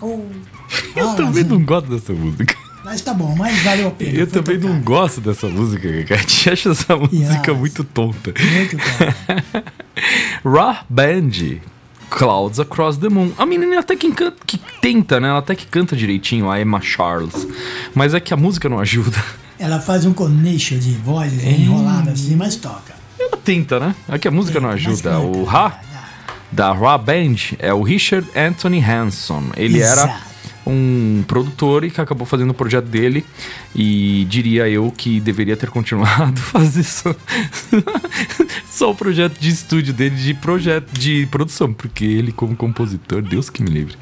Oh, 0.00 0.20
Eu 0.96 1.14
também 1.14 1.44
não 1.44 1.62
gosto 1.62 1.90
dessa 1.90 2.14
música. 2.14 2.56
Mas 2.82 3.02
tá 3.02 3.12
bom, 3.12 3.34
mas 3.36 3.62
valeu 3.62 3.88
a 3.88 3.90
pena. 3.90 4.18
Eu 4.18 4.26
também 4.26 4.56
não 4.58 4.80
gosto 4.80 5.20
dessa 5.20 5.48
música, 5.48 5.86
Cacate. 6.04 6.48
Acho 6.50 6.70
essa 6.70 6.96
música 6.96 7.52
muito 7.52 7.84
tonta. 7.84 8.32
Muito 8.54 8.76
tonta. 8.78 9.64
Raw 10.42 10.76
Band. 10.88 11.60
Clouds 12.08 12.60
Across 12.60 12.98
the 12.98 13.08
Moon. 13.10 13.32
A 13.36 13.44
menina 13.44 13.80
até 13.80 13.96
que, 13.96 14.06
encanta- 14.06 14.36
que 14.46 14.56
tenta, 14.80 15.18
né? 15.20 15.28
Ela 15.28 15.38
até 15.40 15.54
que 15.54 15.66
canta 15.66 15.94
direitinho, 15.96 16.50
a 16.50 16.58
Emma 16.60 16.80
Charles. 16.80 17.46
Mas 17.94 18.14
é 18.14 18.20
que 18.20 18.32
a 18.32 18.36
música 18.36 18.68
não 18.68 18.78
ajuda. 18.78 19.22
Ela 19.64 19.80
faz 19.80 20.04
um 20.04 20.12
coneixo 20.12 20.76
de 20.76 20.92
vozes 20.92 21.42
É. 21.42 21.50
enrolado 21.50 22.10
assim, 22.10 22.36
mas 22.36 22.54
toca. 22.56 22.92
Ela 23.18 23.36
tenta, 23.42 23.80
né? 23.80 23.94
É 24.08 24.18
que 24.18 24.28
a 24.28 24.30
música 24.30 24.60
não 24.60 24.68
ajuda. 24.68 25.18
O 25.20 25.44
Ra 25.44 25.80
da 26.52 26.70
Raw 26.72 26.98
Band 26.98 27.36
é 27.58 27.72
o 27.72 27.82
Richard 27.82 28.28
Anthony 28.36 28.84
Hanson. 28.84 29.44
Ele 29.56 29.80
era 29.80 30.02
Exato. 30.04 30.33
Um 30.66 31.24
produtor 31.26 31.84
e 31.84 31.90
que 31.90 32.00
acabou 32.00 32.26
fazendo 32.26 32.50
o 32.50 32.54
projeto 32.54 32.86
dele 32.86 33.24
e 33.74 34.26
diria 34.28 34.68
eu 34.68 34.92
que 34.96 35.20
deveria 35.20 35.56
ter 35.56 35.70
continuado 35.70 36.40
fazer 36.40 36.82
só, 36.82 37.14
só 38.70 38.90
o 38.90 38.94
projeto 38.94 39.38
de 39.38 39.50
estúdio 39.50 39.92
dele 39.92 40.16
de 40.16 40.34
projeto 40.34 40.92
de 40.92 41.26
produção, 41.26 41.72
porque 41.72 42.04
ele 42.04 42.32
como 42.32 42.56
compositor, 42.56 43.22
Deus 43.22 43.50
que 43.50 43.62
me 43.62 43.70
livre. 43.70 43.96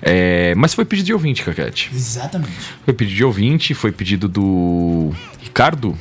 É, 0.00 0.54
mas 0.56 0.74
foi 0.74 0.84
pedido 0.84 1.06
de 1.06 1.12
ouvinte, 1.12 1.42
Caquete. 1.42 1.90
Exatamente. 1.92 2.52
Foi 2.84 2.94
pedido 2.94 3.16
de 3.16 3.24
ouvinte, 3.24 3.74
foi 3.74 3.92
pedido 3.92 4.28
do 4.28 5.12
Ricardo, 5.40 5.96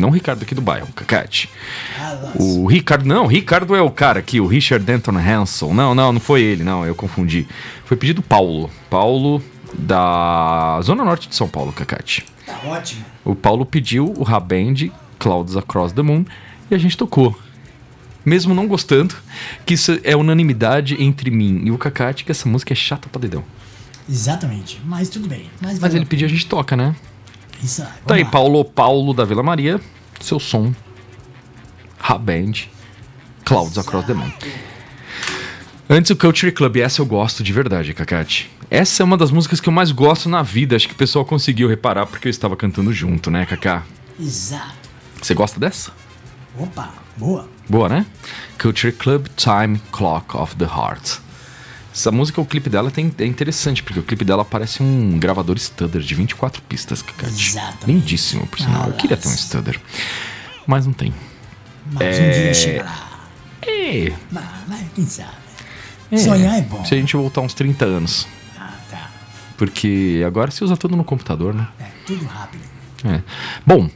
não 0.00 0.08
o 0.08 0.12
Ricardo 0.12 0.42
aqui 0.42 0.54
do 0.54 0.62
bairro, 0.62 0.88
Cacate. 0.94 1.50
O 2.36 2.66
Ricardo, 2.66 3.04
não, 3.04 3.24
o 3.24 3.26
Ricardo 3.26 3.74
é 3.74 3.82
o 3.82 3.90
cara 3.90 4.18
aqui, 4.18 4.40
o 4.40 4.46
Richard 4.46 4.84
Denton 4.84 5.16
Hanson. 5.18 5.74
Não, 5.74 5.94
não, 5.94 6.12
não 6.12 6.20
foi 6.20 6.42
ele, 6.42 6.64
não, 6.64 6.86
eu 6.86 6.94
confundi. 6.94 7.46
Foi 7.84 7.96
pedido 7.96 8.22
Paulo. 8.22 8.70
Paulo 8.88 9.42
da 9.78 10.80
Zona 10.82 11.04
Norte 11.04 11.28
de 11.28 11.34
São 11.34 11.48
Paulo, 11.48 11.72
Cacate. 11.72 12.24
Tá 12.46 12.58
ótimo. 12.66 13.04
O 13.24 13.34
Paulo 13.34 13.64
pediu 13.64 14.12
o 14.16 14.22
Raband 14.22 14.90
Clouds 15.18 15.56
Across 15.56 15.92
the 15.92 16.02
Moon 16.02 16.24
e 16.70 16.74
a 16.74 16.78
gente 16.78 16.96
tocou. 16.96 17.38
Mesmo 18.24 18.54
não 18.54 18.66
gostando, 18.66 19.14
que 19.64 19.74
isso 19.74 19.98
é 20.04 20.14
unanimidade 20.14 21.02
entre 21.02 21.30
mim 21.30 21.62
e 21.64 21.70
o 21.70 21.78
Cacate, 21.78 22.24
que 22.24 22.30
essa 22.30 22.48
música 22.48 22.72
é 22.72 22.76
chata 22.76 23.08
pra 23.08 23.20
dedão. 23.20 23.42
Exatamente. 24.08 24.80
Mas 24.84 25.08
tudo 25.08 25.28
bem. 25.28 25.48
Mas, 25.60 25.78
Mas 25.78 25.94
ele 25.94 26.04
pediu, 26.04 26.26
a 26.26 26.30
gente 26.30 26.46
toca, 26.46 26.76
né? 26.76 26.94
Isso. 27.62 27.86
Tá 28.06 28.14
aí, 28.14 28.24
lá. 28.24 28.30
Paulo 28.30 28.64
Paulo 28.64 29.14
da 29.14 29.24
Vila 29.24 29.42
Maria, 29.42 29.80
seu 30.20 30.40
som. 30.40 30.72
Raband, 31.98 32.68
Clouds 33.44 33.78
Across 33.78 34.06
the 34.06 34.14
Moon. 34.14 34.32
Antes 35.92 36.12
o 36.12 36.14
Culture 36.14 36.52
Club, 36.52 36.76
essa 36.76 37.02
eu 37.02 37.04
gosto 37.04 37.42
de 37.42 37.52
verdade, 37.52 37.92
Cacate. 37.92 38.48
Essa 38.70 39.02
é 39.02 39.04
uma 39.04 39.16
das 39.16 39.32
músicas 39.32 39.60
que 39.60 39.68
eu 39.68 39.72
mais 39.72 39.90
gosto 39.90 40.28
na 40.28 40.40
vida, 40.40 40.76
acho 40.76 40.86
que 40.86 40.94
o 40.94 40.96
pessoal 40.96 41.24
conseguiu 41.24 41.68
reparar 41.68 42.06
porque 42.06 42.28
eu 42.28 42.30
estava 42.30 42.56
cantando 42.56 42.92
junto, 42.92 43.28
né, 43.28 43.44
Cacá? 43.44 43.82
Exato. 44.16 44.88
Você 45.20 45.34
gosta 45.34 45.58
dessa? 45.58 45.90
Opa, 46.56 46.94
boa. 47.16 47.48
Boa, 47.68 47.88
né? 47.88 48.06
Culture 48.56 48.92
Club 48.92 49.26
Time 49.36 49.82
Clock 49.90 50.36
of 50.36 50.54
the 50.54 50.64
Heart. 50.64 51.18
Essa 51.92 52.12
música, 52.12 52.40
o 52.40 52.46
clipe 52.46 52.70
dela 52.70 52.88
tem, 52.92 53.12
é 53.18 53.26
interessante, 53.26 53.82
porque 53.82 53.98
o 53.98 54.04
clipe 54.04 54.24
dela 54.24 54.44
parece 54.44 54.84
um 54.84 55.18
gravador 55.18 55.58
Studer 55.58 56.02
de 56.02 56.14
24 56.14 56.62
pistas, 56.62 57.02
Cacate. 57.02 57.32
Exatamente. 57.32 57.86
Lindíssimo, 57.88 58.46
por 58.46 58.60
sinal. 58.60 58.86
Eu 58.86 58.92
queria 58.92 59.16
ter 59.16 59.26
um 59.26 59.36
Studer. 59.36 59.80
Mas 60.68 60.86
não 60.86 60.92
tem. 60.92 61.12
Mas 61.90 62.16
um 62.16 62.30
dia 62.30 62.54
chegará. 62.54 63.10
É. 63.66 64.12
Mas, 64.30 64.44
mas 64.68 64.86
quem 64.94 65.04
sabe? 65.04 65.39
Sonhar 66.18 66.58
é 66.58 66.62
bom. 66.62 66.84
Se 66.84 66.94
a 66.94 66.98
gente 66.98 67.16
voltar 67.16 67.40
uns 67.40 67.54
30 67.54 67.84
anos. 67.84 68.26
Ah, 68.58 68.70
tá. 68.90 69.10
Porque 69.56 70.22
agora 70.26 70.50
se 70.50 70.62
usa 70.64 70.76
tudo 70.76 70.96
no 70.96 71.04
computador, 71.04 71.54
né? 71.54 71.66
É, 71.80 71.84
tudo 72.06 72.24
rápido. 72.26 72.62
É. 73.04 73.20
Bom. 73.64 73.88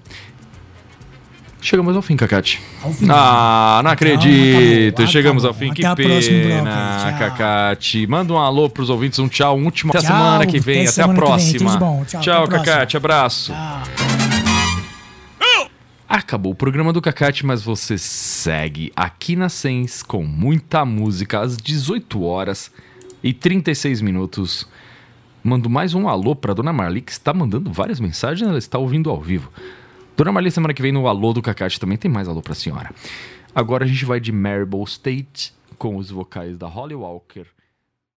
Chegamos 1.61 1.97
ao 1.97 2.03
fim, 2.03 2.15
Cacate. 2.15 2.61
Ao 2.83 2.93
fim. 2.93 3.07
Ah, 3.11 3.81
não 3.83 3.91
acredito. 3.91 4.97
acabou. 4.97 5.07
Chegamos 5.11 5.45
ao 5.47 5.55
fim. 5.55 5.73
Que 5.73 5.85
Até 5.85 6.05
aí. 6.05 6.29
pena, 6.29 6.99
Tchau. 7.11 7.19
Cacate. 7.19 8.07
Manda 8.07 8.35
um 8.35 8.39
alô 8.39 8.69
pros 8.69 8.91
ouvintes, 8.91 9.19
um 9.19 9.29
tchau, 9.29 9.57
um 9.57 9.65
último. 9.65 9.91
Até 9.91 10.01
Tchau. 10.07 10.15
semana 10.15 10.47
que 10.47 10.61
vem. 10.61 10.87
Até 10.87 10.91
Até, 10.91 11.03
a 11.03 11.05
que 11.05 11.11
vem. 11.13 11.17
próxima. 11.17 11.71
Tudo 11.73 11.79
bom. 11.79 12.05
Tchau, 12.05 12.21
próxima. 12.47 12.49
Cacate. 12.65 12.97
Abraço. 12.99 13.53
Acabou 16.15 16.53
o 16.53 16.55
programa 16.55 16.93
do 16.93 17.03
Cacate, 17.03 17.45
mas 17.45 17.61
você 17.61 17.99
segue 17.99 18.93
aqui 18.95 19.35
na 19.35 19.49
Sens 19.49 20.01
com 20.01 20.23
muita 20.23 20.85
música 20.85 21.41
às 21.41 21.57
18 21.57 22.23
horas 22.23 22.71
e 23.21 23.33
36 23.33 24.01
minutos. 24.01 24.65
Mando 25.43 25.69
mais 25.69 25.93
um 25.93 26.09
alô 26.09 26.37
pra 26.37 26.55
Dona 26.55 26.73
Marli, 26.73 27.01
que 27.01 27.11
está 27.11 27.35
mandando 27.35 27.73
várias 27.73 27.99
mensagens, 27.99 28.49
ela 28.49 28.59
está 28.59 28.79
ouvindo 28.79 29.11
ao 29.11 29.21
vivo. 29.21 29.51
Dona 30.17 30.31
Marli, 30.31 30.53
semana 30.53 30.73
que 30.73 30.83
vem 30.83 30.93
no 30.93 31.09
Alô 31.09 31.33
do 31.33 31.43
Cacate 31.43 31.81
também 31.81 31.99
tem 31.99 32.09
mais 32.09 32.29
alô 32.29 32.41
pra 32.41 32.55
senhora. 32.55 32.95
Agora 33.53 33.85
a 33.85 33.89
gente 33.89 34.05
vai 34.05 34.21
de 34.21 34.31
Marble 34.31 34.85
State 34.85 35.53
com 35.77 35.97
os 35.97 36.13
vocais 36.13 36.57
da 36.57 36.69
Holly 36.69 36.95
Walker 36.95 37.47